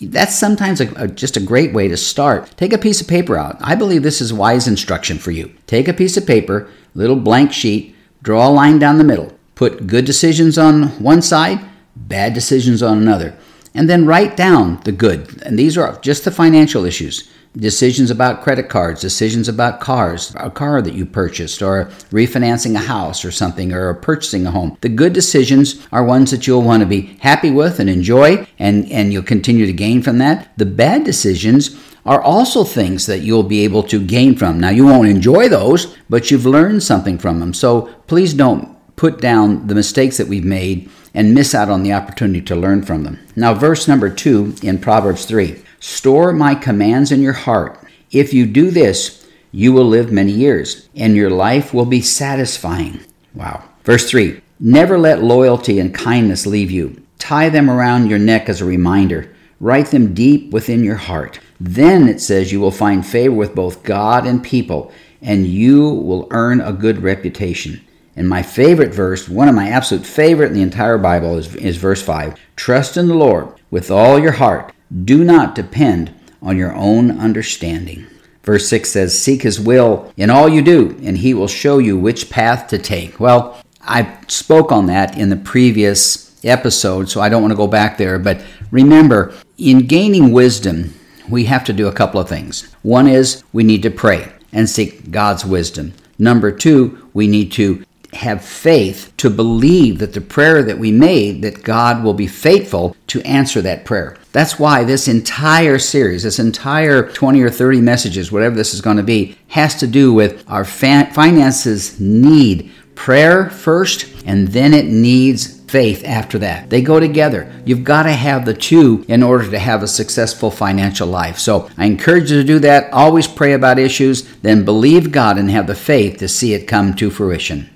That's 0.00 0.34
sometimes 0.34 0.80
a, 0.80 0.92
a, 0.96 1.08
just 1.08 1.36
a 1.36 1.40
great 1.40 1.72
way 1.72 1.88
to 1.88 1.96
start. 1.96 2.52
Take 2.56 2.72
a 2.72 2.78
piece 2.78 3.00
of 3.00 3.08
paper 3.08 3.36
out. 3.36 3.56
I 3.60 3.74
believe 3.74 4.02
this 4.02 4.20
is 4.20 4.32
wise 4.32 4.66
instruction 4.66 5.18
for 5.18 5.30
you. 5.30 5.52
Take 5.66 5.86
a 5.86 5.92
piece 5.92 6.16
of 6.16 6.26
paper, 6.26 6.68
little 6.94 7.16
blank 7.16 7.52
sheet, 7.52 7.94
draw 8.22 8.48
a 8.48 8.50
line 8.50 8.78
down 8.78 8.98
the 8.98 9.04
middle. 9.04 9.36
Put 9.54 9.86
good 9.86 10.04
decisions 10.04 10.58
on 10.58 10.84
one 11.02 11.22
side, 11.22 11.60
bad 11.94 12.34
decisions 12.34 12.82
on 12.82 12.98
another. 12.98 13.36
And 13.74 13.88
then 13.88 14.06
write 14.06 14.36
down 14.36 14.80
the 14.84 14.92
good. 14.92 15.42
And 15.42 15.58
these 15.58 15.78
are 15.78 15.98
just 16.00 16.24
the 16.24 16.30
financial 16.30 16.84
issues 16.84 17.31
decisions 17.56 18.10
about 18.10 18.42
credit 18.42 18.68
cards, 18.68 19.00
decisions 19.00 19.48
about 19.48 19.80
cars, 19.80 20.34
a 20.36 20.50
car 20.50 20.80
that 20.80 20.94
you 20.94 21.04
purchased, 21.04 21.62
or 21.62 21.86
refinancing 22.10 22.74
a 22.74 22.80
house 22.80 23.24
or 23.24 23.30
something, 23.30 23.72
or 23.72 23.92
purchasing 23.94 24.46
a 24.46 24.50
home. 24.50 24.76
The 24.80 24.88
good 24.88 25.12
decisions 25.12 25.86
are 25.92 26.04
ones 26.04 26.30
that 26.30 26.46
you'll 26.46 26.62
want 26.62 26.80
to 26.80 26.86
be 26.86 27.16
happy 27.20 27.50
with 27.50 27.78
and 27.78 27.90
enjoy, 27.90 28.46
and, 28.58 28.90
and 28.90 29.12
you'll 29.12 29.22
continue 29.22 29.66
to 29.66 29.72
gain 29.72 30.02
from 30.02 30.18
that. 30.18 30.52
The 30.56 30.66
bad 30.66 31.04
decisions 31.04 31.78
are 32.04 32.22
also 32.22 32.64
things 32.64 33.06
that 33.06 33.20
you'll 33.20 33.42
be 33.42 33.64
able 33.64 33.82
to 33.84 34.04
gain 34.04 34.34
from. 34.34 34.58
Now, 34.58 34.70
you 34.70 34.86
won't 34.86 35.08
enjoy 35.08 35.48
those, 35.48 35.96
but 36.08 36.30
you've 36.30 36.46
learned 36.46 36.82
something 36.82 37.18
from 37.18 37.38
them. 37.38 37.54
So 37.54 37.82
please 38.06 38.34
don't 38.34 38.76
put 38.96 39.20
down 39.20 39.66
the 39.68 39.74
mistakes 39.74 40.16
that 40.16 40.26
we've 40.26 40.44
made 40.44 40.90
and 41.14 41.34
miss 41.34 41.54
out 41.54 41.68
on 41.68 41.82
the 41.82 41.92
opportunity 41.92 42.40
to 42.40 42.56
learn 42.56 42.82
from 42.82 43.04
them. 43.04 43.18
Now, 43.36 43.54
verse 43.54 43.86
number 43.86 44.08
two 44.08 44.54
in 44.62 44.78
Proverbs 44.78 45.26
3 45.26 45.62
Store 45.82 46.32
my 46.32 46.54
commands 46.54 47.10
in 47.10 47.22
your 47.22 47.32
heart. 47.32 47.76
If 48.12 48.32
you 48.32 48.46
do 48.46 48.70
this, 48.70 49.26
you 49.50 49.72
will 49.72 49.84
live 49.84 50.12
many 50.12 50.30
years, 50.30 50.88
and 50.94 51.16
your 51.16 51.28
life 51.28 51.74
will 51.74 51.86
be 51.86 52.00
satisfying. 52.00 53.00
Wow. 53.34 53.64
Verse 53.82 54.08
3 54.08 54.40
Never 54.60 54.96
let 54.96 55.24
loyalty 55.24 55.80
and 55.80 55.92
kindness 55.92 56.46
leave 56.46 56.70
you. 56.70 57.02
Tie 57.18 57.48
them 57.48 57.68
around 57.68 58.08
your 58.08 58.20
neck 58.20 58.48
as 58.48 58.60
a 58.60 58.64
reminder. 58.64 59.34
Write 59.58 59.88
them 59.88 60.14
deep 60.14 60.52
within 60.52 60.84
your 60.84 60.94
heart. 60.94 61.40
Then 61.58 62.06
it 62.06 62.20
says 62.20 62.52
you 62.52 62.60
will 62.60 62.70
find 62.70 63.04
favor 63.04 63.34
with 63.34 63.56
both 63.56 63.82
God 63.82 64.24
and 64.24 64.40
people, 64.40 64.92
and 65.20 65.48
you 65.48 65.82
will 65.82 66.28
earn 66.30 66.60
a 66.60 66.72
good 66.72 67.02
reputation. 67.02 67.84
And 68.14 68.28
my 68.28 68.44
favorite 68.44 68.94
verse, 68.94 69.28
one 69.28 69.48
of 69.48 69.56
my 69.56 69.68
absolute 69.68 70.06
favorite 70.06 70.52
in 70.52 70.54
the 70.54 70.62
entire 70.62 70.98
Bible, 70.98 71.38
is, 71.38 71.52
is 71.56 71.76
verse 71.76 72.02
5 72.02 72.38
Trust 72.54 72.96
in 72.96 73.08
the 73.08 73.14
Lord 73.14 73.48
with 73.72 73.90
all 73.90 74.16
your 74.16 74.30
heart 74.30 74.72
do 75.04 75.24
not 75.24 75.54
depend 75.54 76.14
on 76.40 76.56
your 76.56 76.74
own 76.74 77.18
understanding. 77.18 78.06
Verse 78.42 78.68
6 78.68 78.90
says, 78.90 79.18
Seek 79.18 79.42
his 79.42 79.60
will 79.60 80.12
in 80.16 80.30
all 80.30 80.48
you 80.48 80.62
do, 80.62 80.98
and 81.02 81.18
he 81.18 81.32
will 81.32 81.48
show 81.48 81.78
you 81.78 81.96
which 81.96 82.30
path 82.30 82.68
to 82.68 82.78
take. 82.78 83.20
Well, 83.20 83.60
I 83.80 84.18
spoke 84.28 84.72
on 84.72 84.86
that 84.86 85.16
in 85.16 85.28
the 85.28 85.36
previous 85.36 86.44
episode, 86.44 87.08
so 87.08 87.20
I 87.20 87.28
don't 87.28 87.42
want 87.42 87.52
to 87.52 87.56
go 87.56 87.68
back 87.68 87.98
there. 87.98 88.18
But 88.18 88.42
remember, 88.70 89.32
in 89.58 89.86
gaining 89.86 90.32
wisdom, 90.32 90.94
we 91.28 91.44
have 91.44 91.64
to 91.64 91.72
do 91.72 91.86
a 91.86 91.92
couple 91.92 92.20
of 92.20 92.28
things. 92.28 92.68
One 92.82 93.06
is 93.06 93.44
we 93.52 93.62
need 93.62 93.82
to 93.82 93.90
pray 93.90 94.32
and 94.52 94.68
seek 94.68 95.10
God's 95.10 95.44
wisdom. 95.44 95.94
Number 96.18 96.50
two, 96.52 97.08
we 97.14 97.26
need 97.26 97.52
to 97.52 97.84
have 98.12 98.44
faith 98.44 99.12
to 99.16 99.30
believe 99.30 99.98
that 99.98 100.12
the 100.12 100.20
prayer 100.20 100.62
that 100.62 100.78
we 100.78 100.92
made, 100.92 101.42
that 101.42 101.62
God 101.62 102.04
will 102.04 102.14
be 102.14 102.26
faithful 102.26 102.96
to 103.08 103.22
answer 103.22 103.62
that 103.62 103.84
prayer. 103.84 104.16
That's 104.32 104.58
why 104.58 104.84
this 104.84 105.08
entire 105.08 105.78
series, 105.78 106.22
this 106.22 106.38
entire 106.38 107.10
20 107.10 107.40
or 107.40 107.50
30 107.50 107.80
messages, 107.80 108.30
whatever 108.30 108.54
this 108.54 108.74
is 108.74 108.80
going 108.80 108.98
to 108.98 109.02
be, 109.02 109.36
has 109.48 109.74
to 109.76 109.86
do 109.86 110.12
with 110.12 110.44
our 110.48 110.64
finances 110.64 111.98
need 112.00 112.70
prayer 112.94 113.50
first, 113.50 114.06
and 114.26 114.48
then 114.48 114.74
it 114.74 114.86
needs 114.86 115.60
faith 115.62 116.04
after 116.04 116.38
that. 116.38 116.68
They 116.68 116.82
go 116.82 117.00
together. 117.00 117.50
You've 117.64 117.84
got 117.84 118.02
to 118.02 118.12
have 118.12 118.44
the 118.44 118.52
two 118.52 119.04
in 119.08 119.22
order 119.22 119.50
to 119.50 119.58
have 119.58 119.82
a 119.82 119.88
successful 119.88 120.50
financial 120.50 121.08
life. 121.08 121.38
So 121.38 121.70
I 121.78 121.86
encourage 121.86 122.30
you 122.30 122.36
to 122.36 122.46
do 122.46 122.58
that. 122.58 122.92
Always 122.92 123.26
pray 123.26 123.54
about 123.54 123.78
issues, 123.78 124.30
then 124.36 124.66
believe 124.66 125.12
God 125.12 125.38
and 125.38 125.50
have 125.50 125.66
the 125.66 125.74
faith 125.74 126.18
to 126.18 126.28
see 126.28 126.52
it 126.52 126.68
come 126.68 126.94
to 126.96 127.10
fruition. 127.10 127.70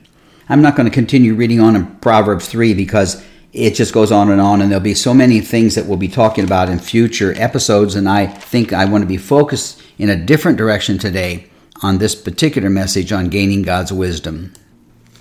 I'm 0.49 0.62
not 0.62 0.76
going 0.76 0.88
to 0.88 0.95
continue 0.95 1.35
reading 1.35 1.61
on 1.61 1.75
in 1.75 1.87
Proverbs 1.97 2.47
3 2.47 2.73
because 2.75 3.25
it 3.53 3.75
just 3.75 3.93
goes 3.93 4.12
on 4.12 4.31
and 4.31 4.41
on, 4.41 4.61
and 4.61 4.71
there'll 4.71 4.83
be 4.83 4.95
so 4.95 5.12
many 5.12 5.41
things 5.41 5.75
that 5.75 5.87
we'll 5.87 5.97
be 5.97 6.07
talking 6.07 6.45
about 6.45 6.69
in 6.69 6.79
future 6.79 7.35
episodes. 7.37 7.97
And 7.97 8.09
I 8.09 8.26
think 8.26 8.73
I 8.73 8.85
want 8.85 9.03
to 9.03 9.09
be 9.09 9.17
focused 9.17 9.83
in 9.99 10.09
a 10.09 10.17
different 10.17 10.57
direction 10.57 10.99
today 10.99 11.49
on 11.83 11.99
this 11.99 12.15
particular 12.15 12.71
message 12.71 13.11
on 13.11 13.29
gaining 13.29 13.62
God's 13.62 13.93
wisdom. 13.93 14.53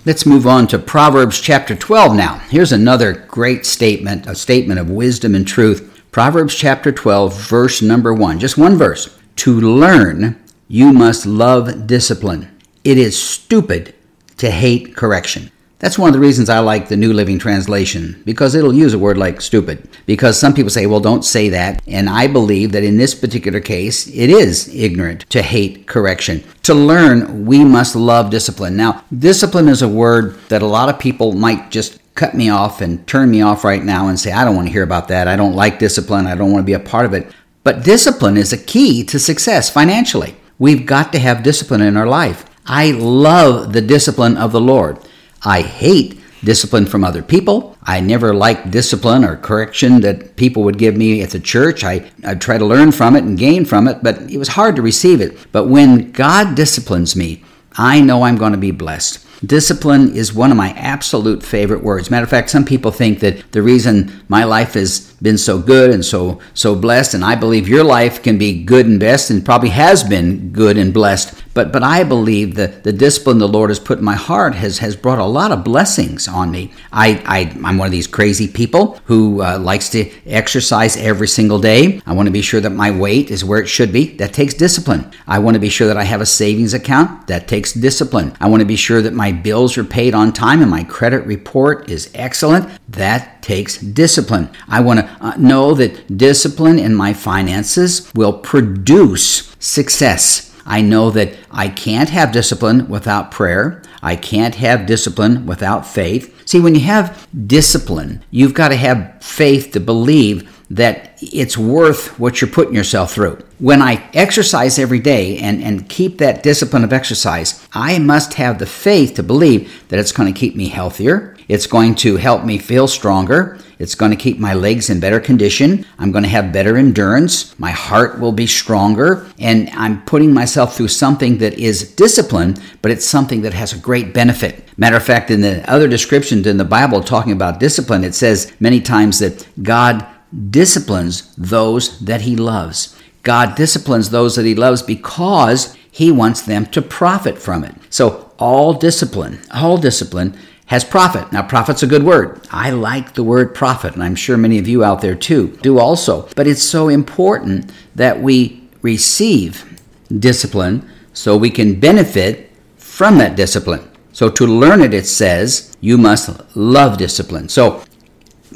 Let's 0.04 0.26
move 0.26 0.46
on 0.46 0.68
to 0.68 0.78
Proverbs 0.78 1.40
chapter 1.40 1.74
12 1.74 2.14
now. 2.14 2.38
Here's 2.48 2.70
another 2.70 3.12
great 3.12 3.66
statement, 3.66 4.28
a 4.28 4.36
statement 4.36 4.78
of 4.78 4.88
wisdom 4.88 5.34
and 5.34 5.46
truth. 5.46 6.04
Proverbs 6.12 6.54
chapter 6.54 6.92
12, 6.92 7.48
verse 7.48 7.82
number 7.82 8.14
1. 8.14 8.38
Just 8.38 8.56
one 8.56 8.76
verse. 8.76 9.18
To 9.36 9.60
learn, 9.60 10.40
you 10.68 10.92
must 10.92 11.26
love 11.26 11.88
discipline. 11.88 12.56
It 12.84 12.96
is 12.96 13.20
stupid 13.20 13.95
to 14.38 14.50
hate 14.50 14.96
correction. 14.96 15.50
That's 15.78 15.98
one 15.98 16.08
of 16.08 16.14
the 16.14 16.20
reasons 16.20 16.48
I 16.48 16.60
like 16.60 16.88
the 16.88 16.96
New 16.96 17.12
Living 17.12 17.38
Translation, 17.38 18.22
because 18.24 18.54
it'll 18.54 18.72
use 18.72 18.94
a 18.94 18.98
word 18.98 19.18
like 19.18 19.42
stupid. 19.42 19.86
Because 20.06 20.38
some 20.38 20.54
people 20.54 20.70
say, 20.70 20.86
well, 20.86 21.00
don't 21.00 21.22
say 21.22 21.50
that. 21.50 21.82
And 21.86 22.08
I 22.08 22.28
believe 22.28 22.72
that 22.72 22.82
in 22.82 22.96
this 22.96 23.14
particular 23.14 23.60
case, 23.60 24.08
it 24.08 24.30
is 24.30 24.74
ignorant 24.74 25.28
to 25.28 25.42
hate 25.42 25.86
correction. 25.86 26.42
To 26.62 26.72
learn, 26.72 27.44
we 27.44 27.62
must 27.62 27.94
love 27.94 28.30
discipline. 28.30 28.74
Now, 28.74 29.04
discipline 29.18 29.68
is 29.68 29.82
a 29.82 29.88
word 29.88 30.38
that 30.48 30.62
a 30.62 30.66
lot 30.66 30.88
of 30.88 30.98
people 30.98 31.34
might 31.34 31.70
just 31.70 31.98
cut 32.14 32.34
me 32.34 32.48
off 32.48 32.80
and 32.80 33.06
turn 33.06 33.30
me 33.30 33.42
off 33.42 33.62
right 33.62 33.84
now 33.84 34.08
and 34.08 34.18
say, 34.18 34.32
I 34.32 34.46
don't 34.46 34.56
want 34.56 34.68
to 34.68 34.72
hear 34.72 34.82
about 34.82 35.08
that. 35.08 35.28
I 35.28 35.36
don't 35.36 35.54
like 35.54 35.78
discipline. 35.78 36.26
I 36.26 36.36
don't 36.36 36.52
want 36.52 36.62
to 36.62 36.66
be 36.66 36.72
a 36.72 36.80
part 36.80 37.04
of 37.04 37.12
it. 37.12 37.30
But 37.64 37.84
discipline 37.84 38.38
is 38.38 38.50
a 38.50 38.56
key 38.56 39.04
to 39.04 39.18
success 39.18 39.68
financially. 39.68 40.36
We've 40.58 40.86
got 40.86 41.12
to 41.12 41.18
have 41.18 41.42
discipline 41.42 41.82
in 41.82 41.98
our 41.98 42.06
life. 42.06 42.45
I 42.66 42.90
love 42.90 43.72
the 43.72 43.80
discipline 43.80 44.36
of 44.36 44.52
the 44.52 44.60
Lord. 44.60 44.98
I 45.42 45.62
hate 45.62 46.20
discipline 46.42 46.86
from 46.86 47.04
other 47.04 47.22
people. 47.22 47.76
I 47.82 48.00
never 48.00 48.34
liked 48.34 48.70
discipline 48.70 49.24
or 49.24 49.36
correction 49.36 50.00
that 50.00 50.36
people 50.36 50.62
would 50.64 50.78
give 50.78 50.96
me 50.96 51.22
at 51.22 51.30
the 51.30 51.40
church. 51.40 51.84
I, 51.84 52.10
I'd 52.24 52.40
try 52.40 52.58
to 52.58 52.64
learn 52.64 52.92
from 52.92 53.16
it 53.16 53.24
and 53.24 53.38
gain 53.38 53.64
from 53.64 53.88
it, 53.88 54.02
but 54.02 54.30
it 54.30 54.38
was 54.38 54.48
hard 54.48 54.76
to 54.76 54.82
receive 54.82 55.20
it. 55.20 55.50
But 55.52 55.66
when 55.66 56.12
God 56.12 56.54
disciplines 56.54 57.16
me, 57.16 57.44
I 57.76 58.00
know 58.00 58.22
I'm 58.22 58.36
going 58.36 58.52
to 58.52 58.58
be 58.58 58.70
blessed. 58.70 59.25
Discipline 59.44 60.14
is 60.14 60.32
one 60.32 60.50
of 60.50 60.56
my 60.56 60.70
absolute 60.70 61.42
favorite 61.42 61.82
words. 61.82 62.10
Matter 62.10 62.24
of 62.24 62.30
fact, 62.30 62.50
some 62.50 62.64
people 62.64 62.90
think 62.90 63.20
that 63.20 63.52
the 63.52 63.62
reason 63.62 64.24
my 64.28 64.44
life 64.44 64.74
has 64.74 65.12
been 65.22 65.38
so 65.38 65.58
good 65.58 65.90
and 65.90 66.04
so 66.04 66.40
so 66.54 66.74
blessed, 66.74 67.14
and 67.14 67.24
I 67.24 67.34
believe 67.34 67.68
your 67.68 67.84
life 67.84 68.22
can 68.22 68.38
be 68.38 68.64
good 68.64 68.86
and 68.86 69.00
best, 69.00 69.30
and 69.30 69.44
probably 69.44 69.70
has 69.70 70.04
been 70.04 70.50
good 70.52 70.76
and 70.76 70.92
blessed. 70.92 71.42
But 71.54 71.72
but 71.72 71.82
I 71.82 72.04
believe 72.04 72.54
that 72.56 72.84
the 72.84 72.92
discipline 72.92 73.38
the 73.38 73.48
Lord 73.48 73.70
has 73.70 73.78
put 73.78 73.98
in 73.98 74.04
my 74.04 74.14
heart 74.14 74.54
has 74.54 74.78
has 74.78 74.94
brought 74.96 75.18
a 75.18 75.24
lot 75.24 75.52
of 75.52 75.64
blessings 75.64 76.28
on 76.28 76.50
me. 76.50 76.72
I, 76.92 77.22
I 77.26 77.38
am 77.68 77.78
one 77.78 77.86
of 77.86 77.92
these 77.92 78.06
crazy 78.06 78.48
people 78.48 79.00
who 79.04 79.42
uh, 79.42 79.58
likes 79.58 79.88
to 79.90 80.10
exercise 80.26 80.96
every 80.96 81.28
single 81.28 81.58
day. 81.58 82.00
I 82.06 82.12
want 82.12 82.26
to 82.26 82.32
be 82.32 82.42
sure 82.42 82.60
that 82.60 82.70
my 82.70 82.90
weight 82.90 83.30
is 83.30 83.44
where 83.44 83.60
it 83.60 83.68
should 83.68 83.92
be. 83.92 84.16
That 84.16 84.32
takes 84.32 84.54
discipline. 84.54 85.10
I 85.26 85.38
want 85.38 85.54
to 85.54 85.60
be 85.60 85.68
sure 85.68 85.86
that 85.86 85.96
I 85.96 86.04
have 86.04 86.20
a 86.20 86.26
savings 86.26 86.74
account. 86.74 87.26
That 87.26 87.48
takes 87.48 87.72
discipline. 87.72 88.36
I 88.40 88.48
want 88.48 88.60
to 88.60 88.66
be 88.66 88.76
sure 88.76 89.00
that 89.00 89.14
my 89.14 89.25
bills 89.32 89.78
are 89.78 89.84
paid 89.84 90.14
on 90.14 90.32
time 90.32 90.62
and 90.62 90.70
my 90.70 90.84
credit 90.84 91.26
report 91.26 91.90
is 91.90 92.10
excellent. 92.14 92.68
That 92.88 93.42
takes 93.42 93.78
discipline. 93.78 94.50
I 94.68 94.80
want 94.80 95.00
to 95.00 95.16
uh, 95.20 95.36
know 95.36 95.74
that 95.74 96.16
discipline 96.16 96.78
in 96.78 96.94
my 96.94 97.12
finances 97.12 98.10
will 98.14 98.32
produce 98.32 99.54
success. 99.58 100.54
I 100.66 100.80
know 100.80 101.10
that 101.10 101.34
I 101.50 101.68
can't 101.68 102.10
have 102.10 102.32
discipline 102.32 102.88
without 102.88 103.30
prayer. 103.30 103.82
I 104.02 104.16
can't 104.16 104.56
have 104.56 104.86
discipline 104.86 105.46
without 105.46 105.86
faith. 105.86 106.32
See, 106.48 106.60
when 106.60 106.74
you 106.74 106.82
have 106.82 107.26
discipline, 107.46 108.24
you've 108.30 108.54
got 108.54 108.68
to 108.68 108.76
have 108.76 109.22
faith 109.22 109.72
to 109.72 109.80
believe 109.80 110.55
that 110.70 111.18
it's 111.20 111.56
worth 111.56 112.18
what 112.18 112.40
you're 112.40 112.50
putting 112.50 112.74
yourself 112.74 113.12
through. 113.12 113.38
When 113.58 113.80
I 113.80 114.08
exercise 114.12 114.78
every 114.78 114.98
day 114.98 115.38
and, 115.38 115.62
and 115.62 115.88
keep 115.88 116.18
that 116.18 116.42
discipline 116.42 116.84
of 116.84 116.92
exercise, 116.92 117.66
I 117.72 117.98
must 117.98 118.34
have 118.34 118.58
the 118.58 118.66
faith 118.66 119.14
to 119.14 119.22
believe 119.22 119.88
that 119.88 119.98
it's 119.98 120.12
going 120.12 120.32
to 120.32 120.38
keep 120.38 120.56
me 120.56 120.68
healthier. 120.68 121.36
It's 121.48 121.66
going 121.66 121.94
to 121.96 122.16
help 122.16 122.44
me 122.44 122.58
feel 122.58 122.88
stronger. 122.88 123.58
It's 123.78 123.94
going 123.94 124.10
to 124.10 124.16
keep 124.16 124.38
my 124.38 124.54
legs 124.54 124.90
in 124.90 125.00
better 125.00 125.20
condition. 125.20 125.86
I'm 125.98 126.10
going 126.10 126.24
to 126.24 126.30
have 126.30 126.52
better 126.52 126.76
endurance. 126.76 127.56
My 127.58 127.70
heart 127.70 128.18
will 128.18 128.32
be 128.32 128.46
stronger. 128.46 129.26
And 129.38 129.70
I'm 129.70 130.02
putting 130.04 130.34
myself 130.34 130.76
through 130.76 130.88
something 130.88 131.38
that 131.38 131.54
is 131.54 131.94
discipline, 131.94 132.56
but 132.82 132.90
it's 132.90 133.06
something 133.06 133.42
that 133.42 133.54
has 133.54 133.72
a 133.72 133.78
great 133.78 134.12
benefit. 134.12 134.64
Matter 134.76 134.96
of 134.96 135.04
fact, 135.04 135.30
in 135.30 135.40
the 135.40 135.70
other 135.70 135.88
descriptions 135.88 136.46
in 136.46 136.56
the 136.56 136.64
Bible 136.64 137.02
talking 137.02 137.32
about 137.32 137.60
discipline, 137.60 138.02
it 138.02 138.14
says 138.14 138.52
many 138.58 138.80
times 138.80 139.20
that 139.20 139.46
God 139.62 140.06
disciplines 140.50 141.34
those 141.36 141.98
that 142.00 142.22
he 142.22 142.36
loves. 142.36 142.96
God 143.22 143.56
disciplines 143.56 144.10
those 144.10 144.36
that 144.36 144.44
he 144.44 144.54
loves 144.54 144.82
because 144.82 145.76
he 145.90 146.12
wants 146.12 146.42
them 146.42 146.66
to 146.66 146.82
profit 146.82 147.38
from 147.38 147.64
it. 147.64 147.74
So 147.90 148.30
all 148.38 148.74
discipline, 148.74 149.40
all 149.52 149.78
discipline 149.78 150.36
has 150.66 150.84
profit. 150.84 151.32
Now, 151.32 151.42
profit's 151.42 151.82
a 151.82 151.86
good 151.86 152.02
word. 152.02 152.40
I 152.50 152.70
like 152.70 153.14
the 153.14 153.22
word 153.22 153.54
profit, 153.54 153.94
and 153.94 154.02
I'm 154.02 154.14
sure 154.14 154.36
many 154.36 154.58
of 154.58 154.68
you 154.68 154.84
out 154.84 155.00
there 155.00 155.14
too 155.14 155.56
do 155.62 155.78
also. 155.78 156.28
But 156.36 156.46
it's 156.46 156.62
so 156.62 156.88
important 156.88 157.72
that 157.94 158.20
we 158.20 158.68
receive 158.82 159.80
discipline 160.18 160.88
so 161.12 161.36
we 161.36 161.50
can 161.50 161.80
benefit 161.80 162.50
from 162.76 163.18
that 163.18 163.36
discipline. 163.36 163.90
So, 164.12 164.30
to 164.30 164.46
learn 164.46 164.80
it, 164.80 164.94
it 164.94 165.06
says 165.06 165.76
you 165.80 165.98
must 165.98 166.56
love 166.56 166.96
discipline. 166.96 167.48
So, 167.48 167.82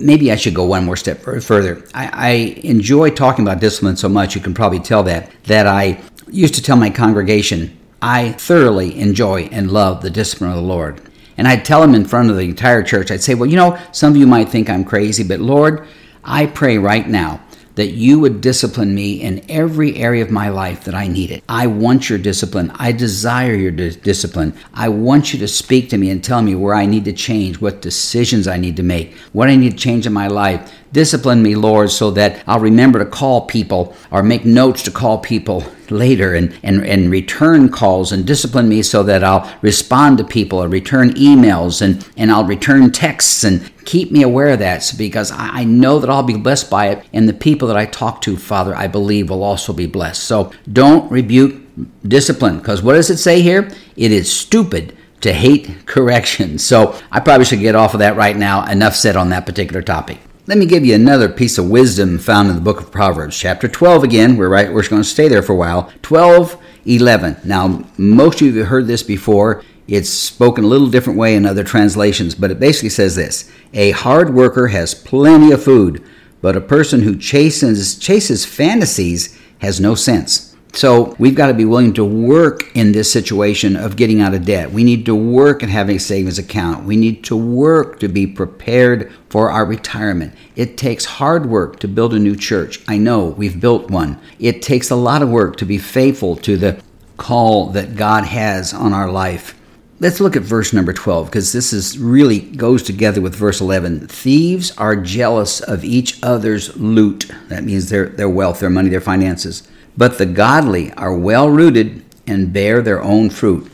maybe 0.00 0.32
I 0.32 0.36
should 0.36 0.54
go 0.54 0.64
one 0.64 0.84
more 0.84 0.96
step 0.96 1.20
further. 1.20 1.84
I, 1.94 2.10
I, 2.12 2.30
enjoy 2.66 3.10
talking 3.10 3.44
about 3.44 3.60
discipline 3.60 3.96
so 3.96 4.08
much, 4.08 4.34
you 4.34 4.40
can 4.40 4.54
probably 4.54 4.80
tell 4.80 5.02
that, 5.04 5.30
that 5.44 5.66
I 5.66 6.00
used 6.30 6.54
to 6.54 6.62
tell 6.62 6.76
my 6.76 6.90
congregation, 6.90 7.78
I 8.02 8.32
thoroughly 8.32 8.98
enjoy 8.98 9.42
and 9.52 9.70
love 9.70 10.02
the 10.02 10.10
discipline 10.10 10.50
of 10.50 10.56
the 10.56 10.62
Lord. 10.62 11.00
And 11.36 11.48
I'd 11.48 11.64
tell 11.64 11.80
them 11.80 11.94
in 11.94 12.04
front 12.04 12.30
of 12.30 12.36
the 12.36 12.42
entire 12.42 12.82
church, 12.82 13.10
I'd 13.10 13.22
say, 13.22 13.34
Well, 13.34 13.48
you 13.48 13.56
know, 13.56 13.78
some 13.92 14.12
of 14.12 14.16
you 14.16 14.26
might 14.26 14.48
think 14.48 14.68
I'm 14.68 14.84
crazy, 14.84 15.22
but 15.22 15.40
Lord, 15.40 15.86
I 16.24 16.46
pray 16.46 16.78
right 16.78 17.06
now 17.06 17.40
that 17.80 17.92
you 17.92 18.20
would 18.20 18.42
discipline 18.42 18.94
me 18.94 19.22
in 19.22 19.42
every 19.48 19.96
area 19.96 20.22
of 20.22 20.30
my 20.30 20.50
life 20.50 20.84
that 20.84 20.94
I 20.94 21.06
need 21.06 21.30
it. 21.30 21.42
I 21.48 21.66
want 21.66 22.10
your 22.10 22.18
discipline. 22.18 22.70
I 22.74 22.92
desire 22.92 23.54
your 23.54 23.70
di- 23.70 23.92
discipline. 23.92 24.52
I 24.74 24.90
want 24.90 25.32
you 25.32 25.38
to 25.38 25.48
speak 25.48 25.88
to 25.88 25.96
me 25.96 26.10
and 26.10 26.22
tell 26.22 26.42
me 26.42 26.54
where 26.54 26.74
I 26.74 26.84
need 26.84 27.06
to 27.06 27.14
change, 27.14 27.58
what 27.58 27.80
decisions 27.80 28.46
I 28.46 28.58
need 28.58 28.76
to 28.76 28.82
make, 28.82 29.14
what 29.32 29.48
I 29.48 29.56
need 29.56 29.70
to 29.70 29.78
change 29.78 30.06
in 30.06 30.12
my 30.12 30.26
life. 30.26 30.70
Discipline 30.92 31.42
me, 31.42 31.54
Lord, 31.54 31.90
so 31.90 32.10
that 32.12 32.42
I'll 32.48 32.58
remember 32.58 32.98
to 32.98 33.04
call 33.04 33.42
people 33.46 33.94
or 34.10 34.22
make 34.22 34.44
notes 34.44 34.82
to 34.84 34.90
call 34.90 35.18
people 35.18 35.64
later 35.88 36.34
and, 36.34 36.58
and, 36.62 36.84
and 36.84 37.10
return 37.10 37.68
calls 37.68 38.10
and 38.10 38.26
discipline 38.26 38.68
me 38.68 38.82
so 38.82 39.02
that 39.04 39.22
I'll 39.22 39.52
respond 39.62 40.18
to 40.18 40.24
people 40.24 40.62
or 40.62 40.68
return 40.68 41.10
emails 41.10 41.80
and, 41.80 42.08
and 42.16 42.30
I'll 42.30 42.44
return 42.44 42.90
texts 42.90 43.44
and 43.44 43.70
keep 43.84 44.10
me 44.10 44.22
aware 44.22 44.48
of 44.48 44.58
that 44.60 44.92
because 44.98 45.30
I, 45.30 45.60
I 45.60 45.64
know 45.64 46.00
that 46.00 46.10
I'll 46.10 46.22
be 46.24 46.36
blessed 46.36 46.70
by 46.70 46.88
it. 46.88 47.04
And 47.12 47.28
the 47.28 47.34
people 47.34 47.68
that 47.68 47.76
I 47.76 47.86
talk 47.86 48.20
to, 48.22 48.36
Father, 48.36 48.74
I 48.74 48.88
believe 48.88 49.30
will 49.30 49.44
also 49.44 49.72
be 49.72 49.86
blessed. 49.86 50.24
So 50.24 50.52
don't 50.72 51.10
rebuke 51.10 51.60
discipline 52.06 52.58
because 52.58 52.82
what 52.82 52.94
does 52.94 53.10
it 53.10 53.18
say 53.18 53.42
here? 53.42 53.70
It 53.96 54.10
is 54.10 54.32
stupid 54.32 54.96
to 55.20 55.32
hate 55.32 55.70
correction. 55.86 56.58
So 56.58 56.98
I 57.12 57.20
probably 57.20 57.44
should 57.44 57.60
get 57.60 57.76
off 57.76 57.94
of 57.94 58.00
that 58.00 58.16
right 58.16 58.36
now. 58.36 58.64
Enough 58.64 58.96
said 58.96 59.16
on 59.16 59.30
that 59.30 59.46
particular 59.46 59.82
topic. 59.82 60.18
Let 60.46 60.56
me 60.56 60.64
give 60.64 60.86
you 60.86 60.94
another 60.94 61.28
piece 61.28 61.58
of 61.58 61.68
wisdom 61.68 62.18
found 62.18 62.48
in 62.48 62.54
the 62.54 62.62
book 62.62 62.80
of 62.80 62.90
Proverbs, 62.90 63.38
chapter 63.38 63.68
12 63.68 64.02
again. 64.02 64.36
We're 64.38 64.48
right, 64.48 64.72
we're 64.72 64.88
going 64.88 65.02
to 65.02 65.08
stay 65.08 65.28
there 65.28 65.42
for 65.42 65.52
a 65.52 65.56
while. 65.56 65.92
12, 66.00 66.56
11. 66.86 67.36
Now, 67.44 67.84
most 67.98 68.40
of 68.40 68.46
you 68.46 68.58
have 68.60 68.68
heard 68.68 68.86
this 68.86 69.02
before. 69.02 69.62
It's 69.86 70.08
spoken 70.08 70.64
a 70.64 70.66
little 70.66 70.88
different 70.88 71.18
way 71.18 71.34
in 71.34 71.44
other 71.44 71.62
translations, 71.62 72.34
but 72.34 72.50
it 72.50 72.58
basically 72.58 72.88
says 72.88 73.16
this 73.16 73.52
A 73.74 73.90
hard 73.90 74.32
worker 74.32 74.68
has 74.68 74.94
plenty 74.94 75.52
of 75.52 75.62
food, 75.62 76.02
but 76.40 76.56
a 76.56 76.60
person 76.62 77.02
who 77.02 77.18
chases, 77.18 77.98
chases 77.98 78.46
fantasies 78.46 79.38
has 79.58 79.78
no 79.78 79.94
sense. 79.94 80.49
So 80.72 81.16
we've 81.18 81.34
got 81.34 81.48
to 81.48 81.54
be 81.54 81.64
willing 81.64 81.92
to 81.94 82.04
work 82.04 82.74
in 82.76 82.92
this 82.92 83.12
situation 83.12 83.76
of 83.76 83.96
getting 83.96 84.20
out 84.20 84.34
of 84.34 84.44
debt. 84.44 84.70
We 84.70 84.84
need 84.84 85.04
to 85.06 85.14
work 85.14 85.62
at 85.62 85.68
having 85.68 85.96
a 85.96 86.00
savings 86.00 86.38
account. 86.38 86.84
We 86.84 86.96
need 86.96 87.24
to 87.24 87.36
work 87.36 87.98
to 88.00 88.08
be 88.08 88.26
prepared 88.26 89.12
for 89.30 89.50
our 89.50 89.64
retirement. 89.64 90.34
It 90.54 90.76
takes 90.76 91.04
hard 91.04 91.46
work 91.46 91.80
to 91.80 91.88
build 91.88 92.14
a 92.14 92.18
new 92.18 92.36
church. 92.36 92.82
I 92.86 92.98
know 92.98 93.26
we've 93.26 93.60
built 93.60 93.90
one. 93.90 94.20
It 94.38 94.62
takes 94.62 94.90
a 94.90 94.96
lot 94.96 95.22
of 95.22 95.28
work 95.28 95.56
to 95.56 95.66
be 95.66 95.78
faithful 95.78 96.36
to 96.36 96.56
the 96.56 96.80
call 97.16 97.66
that 97.70 97.96
God 97.96 98.24
has 98.24 98.72
on 98.72 98.92
our 98.92 99.10
life. 99.10 99.56
Let's 99.98 100.20
look 100.20 100.34
at 100.34 100.42
verse 100.42 100.72
number 100.72 100.94
12 100.94 101.26
because 101.26 101.52
this 101.52 101.74
is 101.74 101.98
really 101.98 102.40
goes 102.40 102.82
together 102.82 103.20
with 103.20 103.34
verse 103.34 103.60
11. 103.60 104.06
Thieves 104.06 104.74
are 104.78 104.96
jealous 104.96 105.60
of 105.60 105.84
each 105.84 106.22
other's 106.22 106.74
loot. 106.76 107.30
That 107.48 107.64
means 107.64 107.90
their, 107.90 108.08
their 108.08 108.30
wealth, 108.30 108.60
their 108.60 108.70
money, 108.70 108.88
their 108.88 109.02
finances 109.02 109.68
but 109.96 110.18
the 110.18 110.26
godly 110.26 110.92
are 110.92 111.14
well 111.14 111.48
rooted 111.48 112.04
and 112.26 112.52
bear 112.52 112.80
their 112.80 113.02
own 113.02 113.30
fruit. 113.30 113.70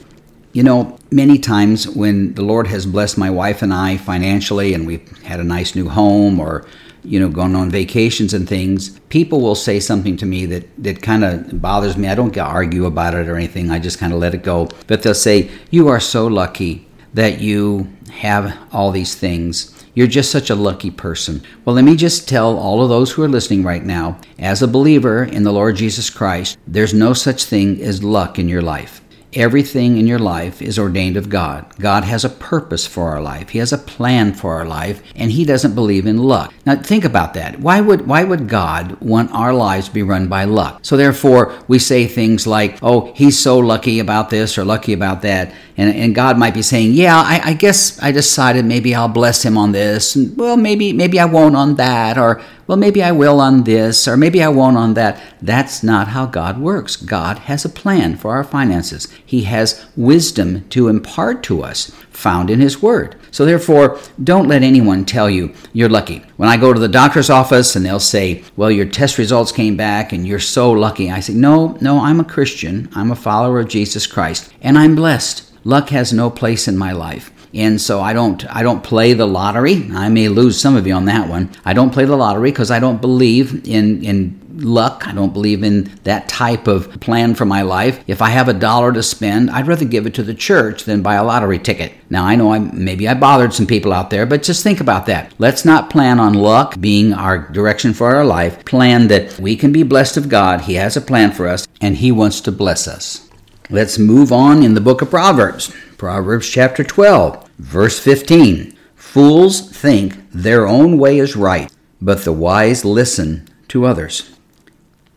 You 0.53 0.63
know, 0.63 0.99
many 1.11 1.39
times 1.39 1.89
when 1.89 2.35
the 2.35 2.43
Lord 2.43 2.67
has 2.69 2.87
blessed 2.87 3.19
my 3.19 3.31
wife 3.31 3.63
and 3.63 3.73
I 3.73 3.97
financially 3.97 4.75
and 4.75 4.87
we've 4.87 5.17
had 5.23 5.41
a 5.41 5.45
nice 5.45 5.75
new 5.75 5.89
home 5.89 6.41
or 6.41 6.67
you 7.05 7.21
know 7.21 7.29
going 7.29 7.55
on 7.55 7.71
vacations 7.71 8.35
and 8.35 8.49
things 8.49 8.99
people 9.09 9.41
will 9.41 9.55
say 9.55 9.79
something 9.79 10.17
to 10.17 10.27
me 10.27 10.45
that 10.47 10.69
that 10.83 11.03
kind 11.03 11.25
of 11.25 11.61
bothers 11.61 11.97
me. 11.97 12.09
I 12.09 12.15
don't 12.15 12.37
argue 12.37 12.87
about 12.87 13.15
it 13.15 13.29
or 13.29 13.37
anything. 13.37 13.71
I 13.71 13.79
just 13.79 13.99
kind 13.99 14.13
of 14.13 14.19
let 14.19 14.35
it 14.35 14.43
go. 14.43 14.69
But 14.87 15.03
they'll 15.03 15.15
say 15.15 15.51
you 15.71 15.89
are 15.89 16.01
so 16.01 16.27
lucky 16.27 16.87
that 17.15 17.41
you 17.41 17.91
have 18.11 18.57
all 18.73 18.91
these 18.91 19.15
things 19.15 19.76
you're 19.97 20.07
just 20.07 20.31
such 20.31 20.51
a 20.51 20.55
lucky 20.55 20.91
person. 20.91 21.43
Well, 21.65 21.75
let 21.75 21.85
me 21.85 21.97
just 21.97 22.29
tell 22.29 22.59
all 22.59 22.83
of 22.83 22.91
those 22.91 23.11
who 23.11 23.23
are 23.23 23.29
listening 23.29 23.65
right 23.65 23.83
now 23.83 24.21
as 24.39 24.61
a 24.61 24.69
believer 24.69 25.25
in 25.25 25.43
the 25.43 25.53
Lord 25.53 25.77
Jesus 25.77 26.11
Christ, 26.11 26.59
there's 26.67 26.93
no 26.93 27.15
such 27.15 27.45
thing 27.45 27.81
as 27.83 28.05
luck 28.05 28.39
in 28.39 28.47
your 28.47 28.61
life. 28.61 29.01
Everything 29.37 29.99
in 29.99 30.07
your 30.07 30.19
life 30.19 30.63
is 30.63 30.79
ordained 30.79 31.19
of 31.19 31.29
God. 31.29 31.67
God 31.79 32.05
has 32.05 32.25
a 32.25 32.31
purpose 32.31 32.87
for 32.87 33.11
our 33.11 33.21
life. 33.21 33.51
He 33.51 33.59
has 33.59 33.71
a 33.71 33.77
plan 33.77 34.33
for 34.33 34.55
our 34.55 34.65
life, 34.65 35.03
and 35.15 35.31
he 35.31 35.45
doesn't 35.45 35.75
believe 35.75 36.07
in 36.07 36.17
luck. 36.17 36.55
Now 36.65 36.77
think 36.77 37.05
about 37.05 37.35
that. 37.35 37.61
Why 37.61 37.83
would 37.83 38.07
why 38.07 38.25
would 38.25 38.49
God 38.49 38.99
want 38.99 39.31
our 39.33 39.53
lives 39.53 39.89
to 39.89 39.95
be 39.95 40.03
run 40.03 40.27
by 40.29 40.45
luck? 40.45 40.79
So 40.81 40.97
therefore, 40.97 41.55
we 41.69 41.79
say 41.79 42.07
things 42.07 42.47
like, 42.47 42.79
"Oh, 42.83 43.13
he's 43.15 43.39
so 43.39 43.59
lucky 43.59 43.99
about 43.99 44.31
this 44.31 44.57
or 44.57 44.65
lucky 44.65 44.95
about 44.95 45.21
that," 45.21 45.53
and, 45.77 45.95
and 45.95 46.15
God 46.15 46.39
might 46.39 46.55
be 46.55 46.63
saying, 46.63 46.95
"Yeah, 46.95 47.21
I, 47.21 47.51
I 47.51 47.53
guess 47.53 48.03
I 48.03 48.13
decided 48.13 48.65
maybe 48.65 48.95
I'll 48.95 49.07
bless 49.07 49.45
him 49.45 49.59
on 49.59 49.73
this, 49.73 50.17
and 50.17 50.35
well, 50.35 50.57
maybe 50.57 50.95
maybe 50.95 51.21
I 51.21 51.27
won't 51.27 51.57
on 51.57 51.75
that, 51.77 52.17
or 52.17 52.41
well, 52.67 52.77
maybe 52.77 53.03
I 53.03 53.13
will 53.13 53.41
on 53.41 53.63
this, 53.63 54.09
or 54.09 54.17
maybe 54.17 54.43
I 54.43 54.49
won't 54.49 54.77
on 54.77 54.95
that. 54.95 55.23
That's 55.41 55.83
not 55.83 56.09
how 56.09 56.27
God 56.27 56.59
works. 56.59 56.97
God 56.97 57.39
has 57.41 57.65
a 57.65 57.69
plan 57.69 58.17
for 58.17 58.33
our 58.33 58.43
finances. 58.43 59.07
He 59.25 59.43
has 59.43 59.87
wisdom 59.97 60.69
to 60.71 60.89
impart 60.89 61.45
to 61.45 61.63
us, 61.63 61.93
found 62.11 62.51
in 62.51 62.61
His 62.61 62.83
Word. 62.83 63.15
So, 63.31 63.45
therefore, 63.45 64.01
don't 64.23 64.49
let 64.49 64.63
anyone 64.63 65.05
tell 65.05 65.31
you 65.31 65.55
you're 65.73 65.89
lucky. 65.89 66.25
When 66.37 66.49
I 66.49 66.57
go 66.57 66.73
to 66.73 66.81
the 66.81 66.89
doctor's 66.89 67.31
office 67.31 67.77
and 67.77 67.85
they'll 67.85 68.01
say, 68.01 68.43
Well, 68.57 68.71
your 68.71 68.87
test 68.87 69.19
results 69.19 69.53
came 69.53 69.77
back 69.77 70.13
and 70.13 70.27
you're 70.27 70.41
so 70.41 70.73
lucky, 70.73 71.11
I 71.11 71.21
say, 71.21 71.35
No, 71.35 71.79
no, 71.81 72.01
I'm 72.01 72.19
a 72.19 72.25
Christian. 72.25 72.89
I'm 72.95 73.13
a 73.13 73.17
follower 73.17 73.61
of 73.61 73.69
Jesus 73.69 74.07
Christ, 74.07 74.53
and 74.61 74.77
I'm 74.77 74.97
blessed. 74.97 75.53
Luck 75.63 75.91
has 75.91 76.13
no 76.13 76.31
place 76.31 76.67
in 76.67 76.77
my 76.77 76.93
life 76.93 77.31
and 77.57 77.81
so 77.81 78.01
I 78.01 78.13
don't 78.13 78.45
I 78.55 78.63
don't 78.63 78.85
play 78.85 79.15
the 79.15 79.27
lottery. 79.27 79.89
I 79.93 80.09
may 80.09 80.29
lose 80.29 80.61
some 80.61 80.77
of 80.77 80.87
you 80.87 80.95
on 80.95 81.07
that 81.07 81.29
one. 81.29 81.51
I 81.65 81.73
don't 81.73 81.93
play 81.93 82.05
the 82.05 82.17
lottery 82.17 82.51
because 82.51 82.71
I 82.71 82.79
don't 82.79 83.01
believe 83.01 83.67
in 83.67 84.05
in 84.05 84.47
luck. 84.59 85.07
I 85.07 85.13
don't 85.13 85.33
believe 85.33 85.63
in 85.63 85.85
that 86.05 86.29
type 86.29 86.67
of 86.67 87.01
plan 87.01 87.35
for 87.35 87.45
my 87.45 87.63
life. 87.63 88.03
If 88.07 88.23
I 88.23 88.31
have 88.31 88.49
a 88.49 88.55
dollar 88.55 88.93
to 88.93 89.03
spend, 89.03 89.51
I'd 89.51 89.67
rather 89.67 89.85
give 89.85 90.07
it 90.07 90.15
to 90.15 90.23
the 90.23 90.35
church 90.35 90.85
than 90.85 91.03
buy 91.03 91.15
a 91.15 91.25
lottery 91.25 91.59
ticket. 91.59 91.93
Now 92.11 92.25
I 92.25 92.37
know 92.37 92.53
I 92.53 92.59
maybe 92.59 93.09
I 93.09 93.15
bothered 93.15 93.55
some 93.55 93.67
people 93.67 93.93
out 93.93 94.11
there, 94.11 94.27
but 94.27 94.43
just 94.43 94.63
think 94.63 94.81
about 94.81 95.07
that. 95.07 95.33
Let's 95.39 95.65
not 95.65 95.91
plan 95.91 96.21
on 96.21 96.35
luck 96.35 96.79
being 96.81 97.13
our 97.13 97.39
direction 97.51 97.95
for 97.95 98.15
our 98.15 98.25
life. 98.25 98.65
Plan 98.65 99.09
that 99.09 99.39
we 99.41 99.57
can 99.57 99.73
be 99.73 99.83
blessed 99.83 100.17
of 100.17 100.29
God. 100.29 100.63
He 100.63 100.75
has 100.75 100.97
a 100.97 101.01
plan 101.01 101.33
for 101.33 101.49
us 101.49 101.67
and 101.81 101.97
he 101.97 102.13
wants 102.13 102.41
to 102.43 102.53
bless 102.53 102.87
us. 102.87 103.29
Let's 103.69 103.99
move 103.99 104.33
on 104.33 104.63
in 104.63 104.75
the 104.75 104.81
book 104.81 105.03
of 105.03 105.11
Proverbs. 105.11 105.75
Proverbs 105.99 106.49
chapter 106.49 106.85
12, 106.85 107.46
verse 107.59 107.99
15. 107.99 108.77
Fools 108.95 109.71
think 109.71 110.31
their 110.31 110.67
own 110.67 110.99
way 110.99 111.19
is 111.19 111.37
right, 111.37 111.71
but 112.01 112.25
the 112.25 112.33
wise 112.33 112.85
listen 112.85 113.49
to 113.69 113.87
others. 113.87 114.31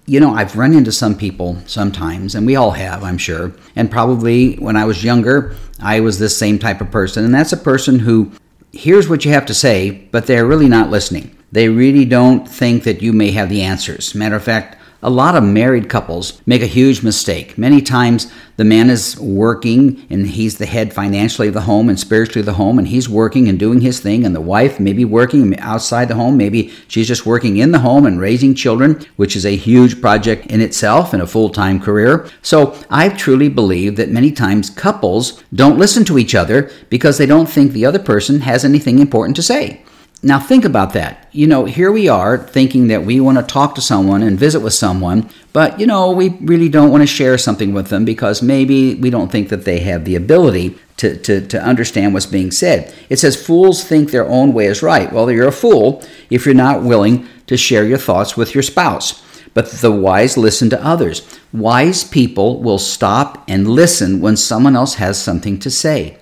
You 0.05 0.19
know, 0.19 0.33
I've 0.33 0.55
run 0.55 0.73
into 0.73 0.91
some 0.91 1.15
people 1.15 1.57
sometimes, 1.65 2.33
and 2.33 2.45
we 2.45 2.55
all 2.55 2.71
have, 2.71 3.03
I'm 3.03 3.17
sure. 3.17 3.53
And 3.75 3.91
probably 3.91 4.55
when 4.55 4.75
I 4.75 4.85
was 4.85 5.03
younger, 5.03 5.55
I 5.79 5.99
was 5.99 6.17
this 6.17 6.37
same 6.37 6.57
type 6.57 6.81
of 6.81 6.91
person. 6.91 7.25
And 7.25 7.33
that's 7.33 7.53
a 7.53 7.57
person 7.57 7.99
who 7.99 8.31
hears 8.71 9.07
what 9.07 9.23
you 9.25 9.31
have 9.31 9.45
to 9.47 9.53
say, 9.53 9.91
but 10.11 10.25
they're 10.25 10.45
really 10.45 10.67
not 10.67 10.89
listening. 10.89 11.35
They 11.51 11.69
really 11.69 12.05
don't 12.05 12.47
think 12.47 12.83
that 12.83 13.01
you 13.01 13.13
may 13.13 13.31
have 13.31 13.49
the 13.49 13.61
answers. 13.61 14.15
Matter 14.15 14.35
of 14.35 14.43
fact, 14.43 14.78
a 15.01 15.09
lot 15.09 15.35
of 15.35 15.43
married 15.43 15.89
couples 15.89 16.41
make 16.45 16.61
a 16.61 16.67
huge 16.67 17.03
mistake. 17.03 17.57
Many 17.57 17.81
times 17.81 18.31
the 18.57 18.65
man 18.65 18.89
is 18.89 19.17
working 19.19 20.05
and 20.09 20.27
he's 20.27 20.57
the 20.57 20.65
head 20.65 20.93
financially 20.93 21.47
of 21.47 21.53
the 21.53 21.61
home 21.61 21.87
and 21.87 21.99
spiritually 21.99 22.41
of 22.41 22.45
the 22.45 22.53
home, 22.53 22.77
and 22.77 22.87
he's 22.87 23.07
working 23.07 23.47
and 23.47 23.57
doing 23.57 23.81
his 23.81 23.99
thing, 23.99 24.25
and 24.25 24.35
the 24.35 24.41
wife 24.41 24.79
may 24.79 24.93
be 24.93 25.05
working 25.05 25.57
outside 25.59 26.07
the 26.09 26.15
home. 26.15 26.35
Maybe 26.35 26.73
she's 26.87 27.07
just 27.07 27.25
working 27.25 27.57
in 27.57 27.71
the 27.71 27.79
home 27.79 28.05
and 28.05 28.19
raising 28.19 28.53
children, 28.53 29.05
which 29.15 29.35
is 29.35 29.45
a 29.45 29.55
huge 29.55 30.01
project 30.01 30.47
in 30.47 30.59
itself 30.61 31.13
and 31.13 31.21
a 31.21 31.27
full 31.27 31.49
time 31.49 31.79
career. 31.79 32.29
So 32.41 32.77
I 32.89 33.09
truly 33.09 33.49
believe 33.49 33.95
that 33.95 34.09
many 34.09 34.31
times 34.31 34.69
couples 34.69 35.43
don't 35.53 35.79
listen 35.79 36.03
to 36.05 36.17
each 36.17 36.35
other 36.35 36.69
because 36.89 37.17
they 37.17 37.25
don't 37.25 37.49
think 37.49 37.71
the 37.71 37.85
other 37.85 37.99
person 37.99 38.41
has 38.41 38.65
anything 38.65 38.99
important 38.99 39.35
to 39.37 39.43
say. 39.43 39.81
Now, 40.21 40.37
think 40.37 40.65
about 40.65 40.91
that. 40.93 41.29
You 41.31 41.47
know, 41.47 41.63
here 41.63 41.93
we 41.93 42.09
are 42.09 42.37
thinking 42.37 42.89
that 42.89 43.05
we 43.05 43.21
want 43.21 43.37
to 43.37 43.43
talk 43.43 43.73
to 43.75 43.81
someone 43.81 44.21
and 44.21 44.37
visit 44.37 44.59
with 44.59 44.73
someone, 44.73 45.29
but, 45.53 45.79
you 45.79 45.87
know, 45.87 46.11
we 46.11 46.29
really 46.41 46.67
don't 46.67 46.91
want 46.91 47.03
to 47.03 47.07
share 47.07 47.37
something 47.37 47.73
with 47.73 47.87
them 47.87 48.03
because 48.03 48.41
maybe 48.41 48.95
we 48.95 49.09
don't 49.09 49.31
think 49.31 49.47
that 49.47 49.63
they 49.63 49.79
have 49.79 50.03
the 50.03 50.15
ability 50.15 50.77
to, 50.97 51.15
to, 51.19 51.47
to 51.47 51.63
understand 51.63 52.13
what's 52.13 52.25
being 52.25 52.51
said. 52.51 52.93
It 53.07 53.17
says, 53.19 53.41
Fools 53.41 53.85
think 53.85 54.11
their 54.11 54.27
own 54.27 54.51
way 54.51 54.65
is 54.65 54.83
right. 54.83 55.11
Well, 55.11 55.31
you're 55.31 55.47
a 55.47 55.53
fool 55.53 56.03
if 56.29 56.45
you're 56.45 56.53
not 56.53 56.83
willing 56.83 57.25
to 57.47 57.55
share 57.55 57.85
your 57.85 57.97
thoughts 57.97 58.35
with 58.35 58.53
your 58.53 58.63
spouse. 58.63 59.23
But 59.53 59.71
the 59.71 59.91
wise 59.91 60.37
listen 60.37 60.69
to 60.71 60.85
others. 60.85 61.39
Wise 61.53 62.03
people 62.03 62.61
will 62.61 62.77
stop 62.77 63.45
and 63.47 63.69
listen 63.69 64.19
when 64.19 64.35
someone 64.35 64.75
else 64.75 64.95
has 64.95 65.19
something 65.19 65.59
to 65.59 65.71
say. 65.71 66.17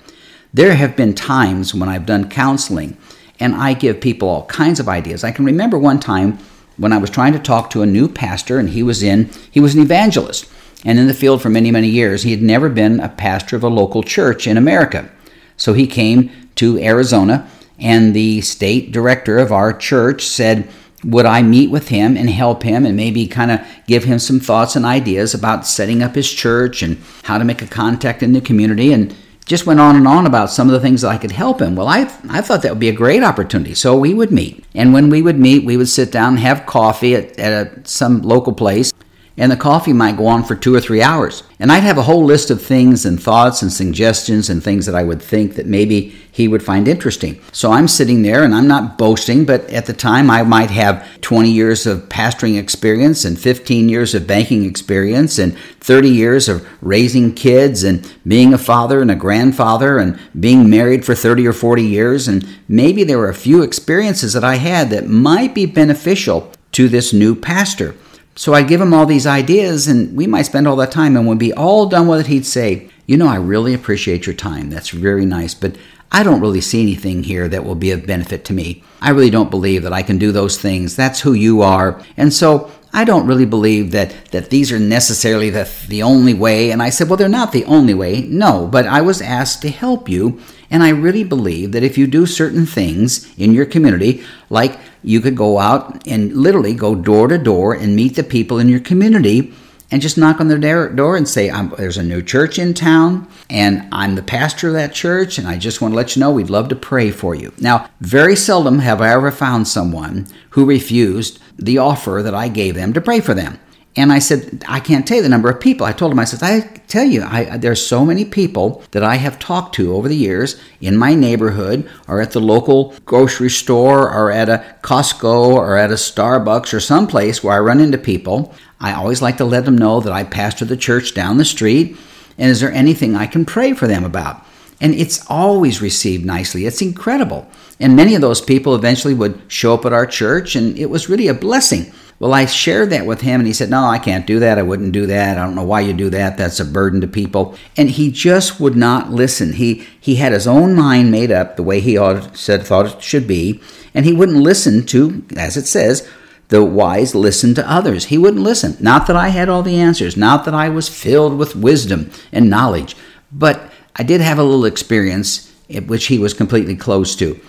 There 0.54 0.76
have 0.76 0.96
been 0.96 1.14
times 1.14 1.74
when 1.74 1.90
I've 1.90 2.06
done 2.06 2.30
counseling 2.30 2.98
and 3.40 3.56
I 3.56 3.74
give 3.74 4.02
people 4.02 4.30
all 4.30 4.46
kinds 4.46 4.80
of 4.80 4.90
ideas. 4.90 5.24
I 5.24 5.32
can 5.32 5.46
remember 5.46 5.78
one 5.78 6.00
time 6.00 6.40
when 6.78 6.94
I 6.94 6.98
was 6.98 7.10
trying 7.10 7.34
to 7.34 7.40
talk 7.40 7.70
to 7.72 7.82
a 7.82 7.88
new 7.88 8.08
pastor, 8.08 8.60
and 8.60 8.70
he 8.70 8.84
was 8.84 9.02
in, 9.04 9.30
he 9.52 9.60
was 9.60 9.76
an 9.76 9.82
evangelist 9.82 10.50
and 10.86 11.00
in 11.00 11.08
the 11.08 11.14
field 11.14 11.42
for 11.42 11.50
many, 11.50 11.72
many 11.72 11.88
years. 11.88 12.24
He 12.24 12.32
had 12.32 12.42
never 12.42 12.70
been 12.70 13.00
a 13.00 13.10
pastor 13.10 13.56
of 13.56 13.64
a 13.64 13.68
local 13.68 14.04
church 14.04 14.48
in 14.48 14.58
America. 14.58 15.10
So 15.56 15.74
he 15.74 15.88
came 15.88 16.32
to 16.56 16.78
Arizona, 16.80 17.50
and 17.80 18.14
the 18.14 18.42
state 18.42 18.92
director 18.92 19.38
of 19.38 19.52
our 19.52 19.74
church 19.74 20.24
said, 20.24 20.70
would 21.04 21.26
I 21.26 21.42
meet 21.44 21.70
with 21.70 21.90
him 21.90 22.18
and 22.18 22.30
help 22.30 22.64
him 22.64 22.86
and 22.86 22.96
maybe 22.96 23.28
kind 23.28 23.52
of 23.52 23.62
give 23.86 24.04
him 24.04 24.20
some 24.20 24.40
thoughts 24.40 24.76
and 24.76 24.86
ideas 24.86 25.34
about 25.34 25.68
setting 25.68 26.02
up 26.02 26.16
his 26.16 26.32
church 26.32 26.82
and 26.82 26.98
how 27.24 27.38
to 27.38 27.46
make 27.46 27.62
a 27.62 27.68
contact 27.68 28.24
in 28.24 28.34
the 28.34 28.42
community? 28.42 28.92
And 28.92 29.16
just 29.48 29.66
went 29.66 29.80
on 29.80 29.96
and 29.96 30.08
on 30.08 30.26
about 30.26 30.52
some 30.52 30.68
of 30.68 30.74
the 30.74 30.80
things 30.80 31.02
that 31.02 31.10
I 31.10 31.18
could 31.18 31.32
help 31.32 31.62
him. 31.62 31.76
Well, 31.76 31.88
I, 31.88 32.02
I 32.30 32.42
thought 32.42 32.62
that 32.62 32.72
would 32.72 32.80
be 32.80 32.90
a 32.90 32.94
great 32.94 33.24
opportunity. 33.24 33.74
So 33.74 33.98
we 33.98 34.14
would 34.14 34.32
meet. 34.32 34.66
And 34.76 34.94
when 34.94 35.10
we 35.10 35.22
would 35.22 35.40
meet, 35.40 35.66
we 35.66 35.78
would 35.78 35.88
sit 35.88 36.12
down 36.12 36.34
and 36.34 36.40
have 36.40 36.66
coffee 36.66 37.16
at, 37.16 37.40
at 37.40 37.68
a, 37.68 37.88
some 37.88 38.22
local 38.22 38.54
place 38.54 38.92
and 39.38 39.52
the 39.52 39.58
coffee 39.58 39.94
might 39.94 40.18
go 40.18 40.26
on 40.26 40.44
for 40.44 40.56
two 40.56 40.74
or 40.74 40.82
three 40.82 41.02
hours. 41.02 41.44
And 41.60 41.72
I'd 41.72 41.84
have 41.84 42.00
a 42.00 42.04
whole 42.04 42.24
list 42.24 42.50
of 42.50 42.62
things 42.62 43.06
and 43.06 43.22
thoughts 43.22 43.62
and 43.62 43.72
suggestions 43.72 44.50
and 44.50 44.64
things 44.64 44.88
that 44.88 44.96
I 44.96 45.04
would 45.04 45.22
think 45.22 45.56
that 45.56 45.68
maybe 45.68 46.16
he 46.32 46.48
would 46.48 46.64
find 46.64 46.88
interesting. 46.88 47.40
So 47.52 47.72
I'm 47.72 47.88
sitting 47.88 48.24
there 48.24 48.44
and 48.44 48.54
I'm 48.54 48.68
not 48.68 48.98
boasting, 48.98 49.46
but 49.46 49.70
at 49.72 49.86
the 49.86 49.94
time 49.94 50.32
I 50.32 50.42
might 50.42 50.72
have 50.72 51.06
20 51.22 51.52
years 51.52 51.86
of 51.86 52.10
pastoring 52.10 52.60
experience 52.60 53.26
and 53.26 53.40
15 53.40 53.90
years 53.90 54.16
of 54.16 54.26
banking 54.26 54.66
experience 54.66 55.38
and 55.38 55.58
30 55.82 56.10
years 56.10 56.50
of 56.50 56.68
raising 56.82 57.34
kids 57.34 57.84
and 57.84 58.12
being 58.26 58.54
a 58.54 58.58
father 58.58 59.02
and 59.02 59.12
a 59.12 59.16
grandfather 59.16 60.00
and 60.00 60.20
being 60.40 60.70
married 60.70 61.06
for 61.06 61.14
30 61.14 61.48
or 61.48 61.54
40 61.54 61.84
years. 61.84 62.28
And 62.28 62.48
maybe 62.68 63.04
there 63.04 63.20
were 63.20 63.30
a 63.30 63.36
few 63.36 63.62
experiences 63.62 64.34
that 64.34 64.44
I 64.44 64.56
had 64.56 64.90
that 64.90 65.08
might 65.08 65.54
be 65.54 65.68
beneficial 65.68 66.52
to 66.72 66.88
this 66.88 67.14
new 67.14 67.36
pastor. 67.36 67.96
So 68.38 68.54
I'd 68.54 68.68
give 68.68 68.80
him 68.80 68.94
all 68.94 69.08
these 69.08 69.26
ideas, 69.26 69.88
and 69.88 70.16
we 70.16 70.28
might 70.28 70.44
spend 70.44 70.68
all 70.68 70.76
that 70.76 70.92
time. 70.92 71.18
And 71.18 71.26
when 71.26 71.38
we 71.38 71.48
be 71.48 71.54
all 71.54 71.88
done 71.88 72.08
with 72.08 72.22
it, 72.22 72.28
he'd 72.28 72.46
say, 72.46 72.90
You 73.08 73.18
know, 73.18 73.28
I 73.28 73.38
really 73.38 73.74
appreciate 73.74 74.28
your 74.28 74.36
time. 74.36 74.70
That's 74.70 74.90
very 74.90 75.26
nice, 75.26 75.56
but 75.56 75.76
I 76.12 76.22
don't 76.24 76.40
really 76.40 76.62
see 76.62 76.82
anything 76.82 77.24
here 77.24 77.48
that 77.48 77.66
will 77.66 77.76
be 77.76 77.92
of 77.92 78.06
benefit 78.06 78.46
to 78.46 78.54
me. 78.54 78.84
I 79.02 79.10
really 79.10 79.32
don't 79.32 79.50
believe 79.50 79.82
that 79.84 79.92
I 79.92 80.04
can 80.04 80.20
do 80.20 80.32
those 80.32 80.58
things. 80.60 80.96
That's 80.96 81.22
who 81.22 81.34
you 81.34 81.64
are. 81.64 82.02
And 82.16 82.32
so 82.32 82.72
I 82.94 83.04
don't 83.06 83.28
really 83.28 83.46
believe 83.46 83.92
that, 83.92 84.14
that 84.32 84.50
these 84.50 84.72
are 84.72 84.80
necessarily 84.80 85.50
the, 85.50 85.70
the 85.88 86.04
only 86.04 86.34
way. 86.34 86.72
And 86.72 86.82
I 86.82 86.92
said, 86.92 87.10
Well, 87.10 87.18
they're 87.18 87.28
not 87.28 87.52
the 87.52 87.66
only 87.66 87.96
way. 87.96 88.22
No, 88.22 88.68
but 88.68 88.86
I 88.86 89.02
was 89.02 89.20
asked 89.20 89.64
to 89.64 89.70
help 89.70 90.08
you. 90.08 90.40
And 90.70 90.84
I 90.84 90.90
really 90.90 91.24
believe 91.24 91.72
that 91.72 91.84
if 91.84 91.98
you 91.98 92.08
do 92.08 92.26
certain 92.26 92.66
things 92.66 93.34
in 93.38 93.54
your 93.54 93.66
community, 93.66 94.24
like 94.50 94.80
you 95.04 95.22
could 95.22 95.38
go 95.38 95.60
out 95.60 96.06
and 96.08 96.36
literally 96.36 96.74
go 96.74 96.96
door 96.96 97.28
to 97.28 97.38
door 97.38 97.74
and 97.74 97.96
meet 97.96 98.16
the 98.16 98.24
people 98.24 98.60
in 98.60 98.70
your 98.70 98.80
community 98.80 99.54
and 99.90 100.02
just 100.02 100.18
knock 100.18 100.42
on 100.42 100.48
their 100.48 100.90
door 100.90 101.16
and 101.16 101.28
say, 101.28 101.50
There's 101.78 101.98
a 101.98 102.04
new 102.04 102.22
church 102.22 102.60
in 102.60 102.74
town, 102.74 103.28
and 103.50 103.88
I'm 103.92 104.16
the 104.16 104.24
pastor 104.24 104.68
of 104.68 104.74
that 104.74 104.94
church, 104.94 105.38
and 105.38 105.48
I 105.48 105.58
just 105.58 105.82
want 105.82 105.94
to 105.94 105.96
let 105.96 106.16
you 106.16 106.20
know 106.20 106.32
we'd 106.32 106.50
love 106.50 106.70
to 106.70 106.76
pray 106.76 107.12
for 107.12 107.34
you. 107.34 107.54
Now, 107.60 107.90
very 108.02 108.36
seldom 108.36 108.80
have 108.80 109.02
I 109.02 109.12
ever 109.12 109.32
found 109.32 109.68
someone 109.68 110.28
who 110.52 110.66
refused 110.66 111.40
the 111.58 111.78
offer 111.78 112.22
that 112.22 112.36
I 112.36 112.50
gave 112.50 112.76
them 112.76 112.92
to 112.94 113.02
pray 113.02 113.22
for 113.22 113.34
them. 113.34 113.60
And 113.98 114.14
I 114.14 114.20
said, 114.20 114.64
I 114.68 114.80
can't 114.80 115.08
tell 115.08 115.18
you 115.18 115.24
the 115.24 115.30
number 115.30 115.50
of 115.50 115.60
people. 115.60 115.88
I 115.88 115.92
told 115.92 116.12
him, 116.12 116.20
I 116.20 116.26
said, 116.26 116.44
I 116.44 116.62
tell 116.88 117.04
you, 117.04 117.24
I, 117.24 117.58
there's 117.58 117.86
so 117.86 118.06
many 118.06 118.26
people 118.26 118.84
that 118.92 119.04
I 119.04 119.16
have 119.16 119.40
talked 119.40 119.74
to 119.76 119.96
over 119.96 120.08
the 120.08 120.16
years 120.16 120.62
in 120.80 120.96
my 120.96 121.16
neighborhood 121.16 121.90
or 122.08 122.22
at 122.22 122.32
the 122.32 122.40
local 122.40 122.94
grocery 123.06 123.50
store 123.50 124.14
or 124.14 124.32
at 124.32 124.50
a 124.50 124.64
Costco 124.84 125.48
or 125.56 125.76
at 125.78 125.90
a 125.90 125.96
Starbucks 125.96 126.76
or 126.76 126.80
someplace 126.80 127.44
where 127.44 127.56
I 127.56 127.60
run 127.60 127.82
into 127.82 127.98
people. 127.98 128.54
I 128.80 128.94
always 128.94 129.24
like 129.24 129.38
to 129.38 129.46
let 129.46 129.66
them 129.66 129.78
know 129.78 130.00
that 130.00 130.14
I 130.14 130.24
pastor 130.24 130.66
the 130.66 130.78
church 130.78 131.16
down 131.16 131.40
the 131.40 131.46
street. 131.46 131.98
And 132.38 132.52
is 132.52 132.62
there 132.62 132.72
anything 132.72 133.16
I 133.16 133.26
can 133.26 133.46
pray 133.46 133.74
for 133.74 133.88
them 133.88 134.06
about? 134.06 134.46
And 134.80 134.94
it's 134.94 135.26
always 135.28 135.82
received 135.82 136.24
nicely. 136.24 136.68
It's 136.68 136.84
incredible. 136.84 137.48
And 137.80 137.96
many 137.96 138.14
of 138.14 138.22
those 138.22 138.42
people 138.42 138.76
eventually 138.76 139.16
would 139.16 139.42
show 139.48 139.74
up 139.74 139.86
at 139.86 139.94
our 139.94 140.06
church, 140.06 140.56
and 140.56 140.78
it 140.78 140.92
was 140.92 141.10
really 141.10 141.28
a 141.28 141.34
blessing. 141.34 141.92
Well, 142.20 142.34
I 142.34 142.48
shared 142.48 142.90
that 142.90 143.06
with 143.06 143.22
him, 143.22 143.42
and 143.42 143.48
he 143.48 143.54
said, 143.54 143.70
No, 143.70 143.86
I 143.86 144.00
can't 144.00 144.26
do 144.26 144.40
that. 144.40 144.58
I 144.58 144.64
wouldn't 144.64 144.92
do 144.92 145.06
that. 145.06 145.38
I 145.38 145.46
don't 145.46 145.56
know 145.56 145.64
why 145.64 145.82
you 145.82 145.94
do 145.94 146.10
that. 146.10 146.38
That's 146.38 146.60
a 146.60 146.66
burden 146.66 147.00
to 147.02 147.08
people. 147.08 147.56
And 147.76 147.92
he 147.92 148.12
just 148.12 148.60
would 148.60 148.76
not 148.76 149.12
listen. 149.12 149.54
He, 149.54 149.86
he 150.00 150.16
had 150.16 150.32
his 150.32 150.48
own 150.48 150.76
mind 150.76 151.12
made 151.12 151.32
up 151.32 151.56
the 151.56 151.64
way 151.64 151.80
he 151.80 151.98
ought, 151.98 152.36
said, 152.36 152.64
thought 152.64 152.88
it 152.88 153.04
should 153.04 153.28
be, 153.28 153.62
and 153.94 154.06
he 154.06 154.14
wouldn't 154.14 154.40
listen 154.40 154.86
to, 154.88 155.24
as 155.36 155.58
it 155.58 155.68
says, 155.68 156.10
the 156.50 156.64
wise 156.64 157.14
listen 157.14 157.54
to 157.56 157.70
others. 157.70 158.06
He 158.06 158.18
wouldn't 158.18 158.44
listen. 158.44 158.78
Not 158.80 159.06
that 159.08 159.16
I 159.16 159.30
had 159.30 159.50
all 159.50 159.62
the 159.62 159.80
answers, 159.80 160.18
not 160.18 160.46
that 160.46 160.54
I 160.54 160.70
was 160.70 160.90
filled 160.90 161.38
with 161.38 161.56
wisdom 161.56 162.10
and 162.32 162.50
knowledge, 162.50 162.96
but 163.32 163.72
I 163.96 164.04
did 164.04 164.22
have 164.22 164.40
a 164.40 164.44
little 164.44 164.66
experience 164.66 165.54
eh, 165.70 165.82
which 165.82 166.08
he 166.08 166.18
was 166.18 166.34
completely 166.34 166.76
closed 166.76 167.20
to 167.20 167.40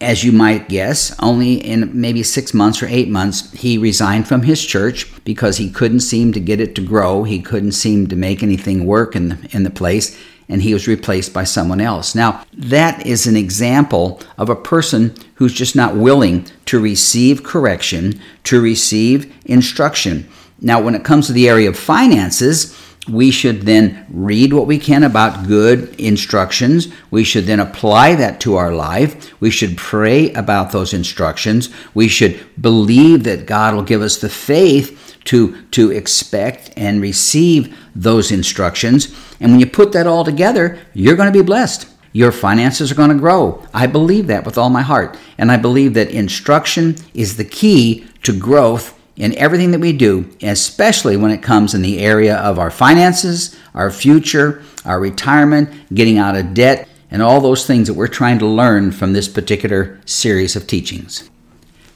as 0.00 0.24
you 0.24 0.32
might 0.32 0.68
guess, 0.68 1.14
only 1.20 1.54
in 1.54 1.90
maybe 1.98 2.22
six 2.22 2.52
months 2.52 2.82
or 2.82 2.86
eight 2.86 3.08
months, 3.08 3.50
he 3.52 3.78
resigned 3.78 4.26
from 4.26 4.42
his 4.42 4.64
church 4.64 5.10
because 5.24 5.56
he 5.56 5.70
couldn't 5.70 6.00
seem 6.00 6.32
to 6.32 6.40
get 6.40 6.60
it 6.60 6.74
to 6.74 6.82
grow. 6.84 7.24
He 7.24 7.40
couldn't 7.40 7.72
seem 7.72 8.08
to 8.08 8.16
make 8.16 8.42
anything 8.42 8.86
work 8.86 9.14
in 9.14 9.28
the, 9.28 9.48
in 9.52 9.62
the 9.62 9.70
place, 9.70 10.18
and 10.48 10.62
he 10.62 10.74
was 10.74 10.88
replaced 10.88 11.32
by 11.32 11.44
someone 11.44 11.80
else. 11.80 12.14
Now, 12.14 12.44
that 12.52 13.06
is 13.06 13.26
an 13.26 13.36
example 13.36 14.20
of 14.36 14.50
a 14.50 14.56
person 14.56 15.14
who's 15.36 15.54
just 15.54 15.76
not 15.76 15.96
willing 15.96 16.46
to 16.66 16.80
receive 16.80 17.44
correction, 17.44 18.20
to 18.44 18.60
receive 18.60 19.32
instruction. 19.46 20.28
Now, 20.60 20.80
when 20.80 20.94
it 20.94 21.04
comes 21.04 21.28
to 21.28 21.32
the 21.32 21.48
area 21.48 21.68
of 21.68 21.78
finances, 21.78 22.78
we 23.08 23.30
should 23.30 23.62
then 23.62 24.06
read 24.08 24.52
what 24.52 24.66
we 24.66 24.78
can 24.78 25.04
about 25.04 25.46
good 25.46 25.98
instructions. 26.00 26.88
We 27.10 27.24
should 27.24 27.44
then 27.44 27.60
apply 27.60 28.14
that 28.16 28.40
to 28.40 28.56
our 28.56 28.72
life. 28.72 29.38
We 29.40 29.50
should 29.50 29.76
pray 29.76 30.32
about 30.32 30.72
those 30.72 30.94
instructions. 30.94 31.68
We 31.92 32.08
should 32.08 32.40
believe 32.60 33.24
that 33.24 33.46
God 33.46 33.74
will 33.74 33.82
give 33.82 34.02
us 34.02 34.18
the 34.18 34.28
faith 34.28 35.16
to, 35.24 35.62
to 35.72 35.90
expect 35.90 36.70
and 36.76 37.00
receive 37.00 37.76
those 37.94 38.30
instructions. 38.30 39.14
And 39.40 39.52
when 39.52 39.60
you 39.60 39.66
put 39.66 39.92
that 39.92 40.06
all 40.06 40.24
together, 40.24 40.78
you're 40.92 41.16
going 41.16 41.32
to 41.32 41.38
be 41.38 41.44
blessed. 41.44 41.88
Your 42.12 42.32
finances 42.32 42.92
are 42.92 42.94
going 42.94 43.10
to 43.10 43.16
grow. 43.16 43.66
I 43.74 43.86
believe 43.86 44.28
that 44.28 44.44
with 44.44 44.56
all 44.56 44.70
my 44.70 44.82
heart. 44.82 45.18
And 45.36 45.50
I 45.50 45.56
believe 45.56 45.94
that 45.94 46.10
instruction 46.10 46.96
is 47.12 47.36
the 47.36 47.44
key 47.44 48.06
to 48.22 48.38
growth 48.38 48.98
in 49.16 49.36
everything 49.36 49.70
that 49.70 49.80
we 49.80 49.92
do, 49.92 50.28
especially 50.42 51.16
when 51.16 51.30
it 51.30 51.42
comes 51.42 51.74
in 51.74 51.82
the 51.82 52.00
area 52.00 52.36
of 52.36 52.58
our 52.58 52.70
finances, 52.70 53.56
our 53.74 53.90
future, 53.90 54.62
our 54.84 55.00
retirement, 55.00 55.70
getting 55.94 56.18
out 56.18 56.36
of 56.36 56.54
debt, 56.54 56.88
and 57.10 57.22
all 57.22 57.40
those 57.40 57.66
things 57.66 57.86
that 57.86 57.94
we're 57.94 58.08
trying 58.08 58.38
to 58.40 58.46
learn 58.46 58.90
from 58.90 59.12
this 59.12 59.28
particular 59.28 60.00
series 60.04 60.56
of 60.56 60.66
teachings. 60.66 61.30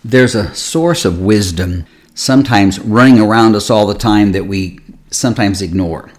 There's 0.05 0.37
a 0.37 0.55
source 0.55 1.05
of 1.05 1.21
wisdom 1.21 1.87
sometimes 2.15 2.79
running 2.79 3.21
around 3.21 3.57
us 3.57 3.69
all 3.69 3.87
the 3.87 3.99
time 3.99 4.33
that 4.33 4.47
we 4.47 4.79
sometimes 5.11 5.61
ignore. 5.61 6.11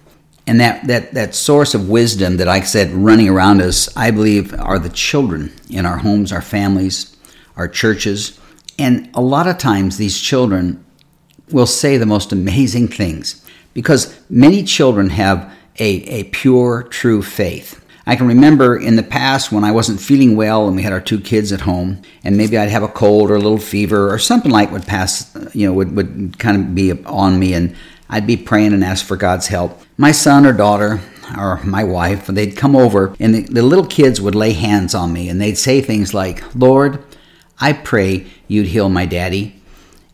And 0.46 0.60
that, 0.60 0.86
that, 0.88 1.14
that 1.14 1.34
source 1.34 1.74
of 1.74 1.88
wisdom 1.88 2.38
that 2.38 2.48
I 2.48 2.60
said 2.60 2.90
running 2.90 3.28
around 3.28 3.62
us, 3.62 3.94
I 3.96 4.10
believe, 4.10 4.52
are 4.58 4.78
the 4.78 4.88
children 4.88 5.52
in 5.70 5.86
our 5.86 5.98
homes, 5.98 6.32
our 6.32 6.42
families, 6.42 7.16
our 7.56 7.68
churches. 7.68 8.38
And 8.78 9.10
a 9.14 9.20
lot 9.20 9.46
of 9.46 9.58
times, 9.58 9.96
these 9.96 10.18
children 10.18 10.84
will 11.52 11.66
say 11.66 11.96
the 11.96 12.06
most 12.06 12.32
amazing 12.32 12.88
things 12.88 13.44
because 13.74 14.18
many 14.28 14.62
children 14.62 15.10
have 15.10 15.52
a, 15.78 16.02
a 16.08 16.24
pure, 16.24 16.82
true 16.84 17.22
faith. 17.22 17.84
I 18.06 18.16
can 18.16 18.26
remember 18.26 18.76
in 18.76 18.96
the 18.96 19.02
past 19.02 19.52
when 19.52 19.62
I 19.62 19.70
wasn't 19.70 20.00
feeling 20.00 20.34
well 20.34 20.66
and 20.66 20.74
we 20.74 20.82
had 20.82 20.92
our 20.92 21.00
two 21.00 21.20
kids 21.20 21.52
at 21.52 21.60
home, 21.60 22.02
and 22.24 22.36
maybe 22.36 22.58
I'd 22.58 22.68
have 22.70 22.82
a 22.82 22.88
cold 22.88 23.30
or 23.30 23.36
a 23.36 23.40
little 23.40 23.58
fever 23.58 24.12
or 24.12 24.18
something 24.18 24.50
like 24.50 24.72
would 24.72 24.86
pass, 24.86 25.32
you 25.54 25.66
know, 25.66 25.72
would, 25.74 25.94
would 25.94 26.38
kind 26.38 26.56
of 26.56 26.74
be 26.74 26.92
on 27.04 27.38
me, 27.38 27.54
and 27.54 27.76
I'd 28.08 28.26
be 28.26 28.36
praying 28.36 28.72
and 28.72 28.82
ask 28.82 29.04
for 29.06 29.16
God's 29.16 29.46
help. 29.46 29.80
My 29.96 30.10
son 30.10 30.44
or 30.44 30.52
daughter 30.52 31.00
or 31.38 31.62
my 31.62 31.84
wife, 31.84 32.26
they'd 32.26 32.56
come 32.56 32.74
over 32.74 33.14
and 33.20 33.34
the, 33.34 33.42
the 33.42 33.62
little 33.62 33.86
kids 33.86 34.20
would 34.20 34.34
lay 34.34 34.52
hands 34.52 34.94
on 34.94 35.12
me 35.12 35.28
and 35.28 35.40
they'd 35.40 35.58
say 35.58 35.80
things 35.80 36.12
like, 36.12 36.42
Lord, 36.54 37.04
I 37.60 37.72
pray 37.72 38.26
you'd 38.48 38.66
heal 38.66 38.88
my 38.88 39.06
daddy. 39.06 39.59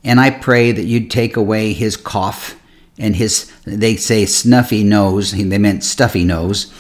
And 0.07 0.21
I 0.21 0.31
pray 0.31 0.71
that 0.71 0.85
you'd 0.85 1.11
take 1.11 1.37
away 1.37 1.73
his 1.73 1.97
cough 1.97 2.55
and 2.97 3.17
his, 3.17 3.53
they 3.65 3.97
say 3.97 4.25
snuffy 4.25 4.85
nose, 4.85 5.33
they 5.33 5.59
meant 5.59 5.83
stuffy 5.83 6.25
nose, 6.25 6.73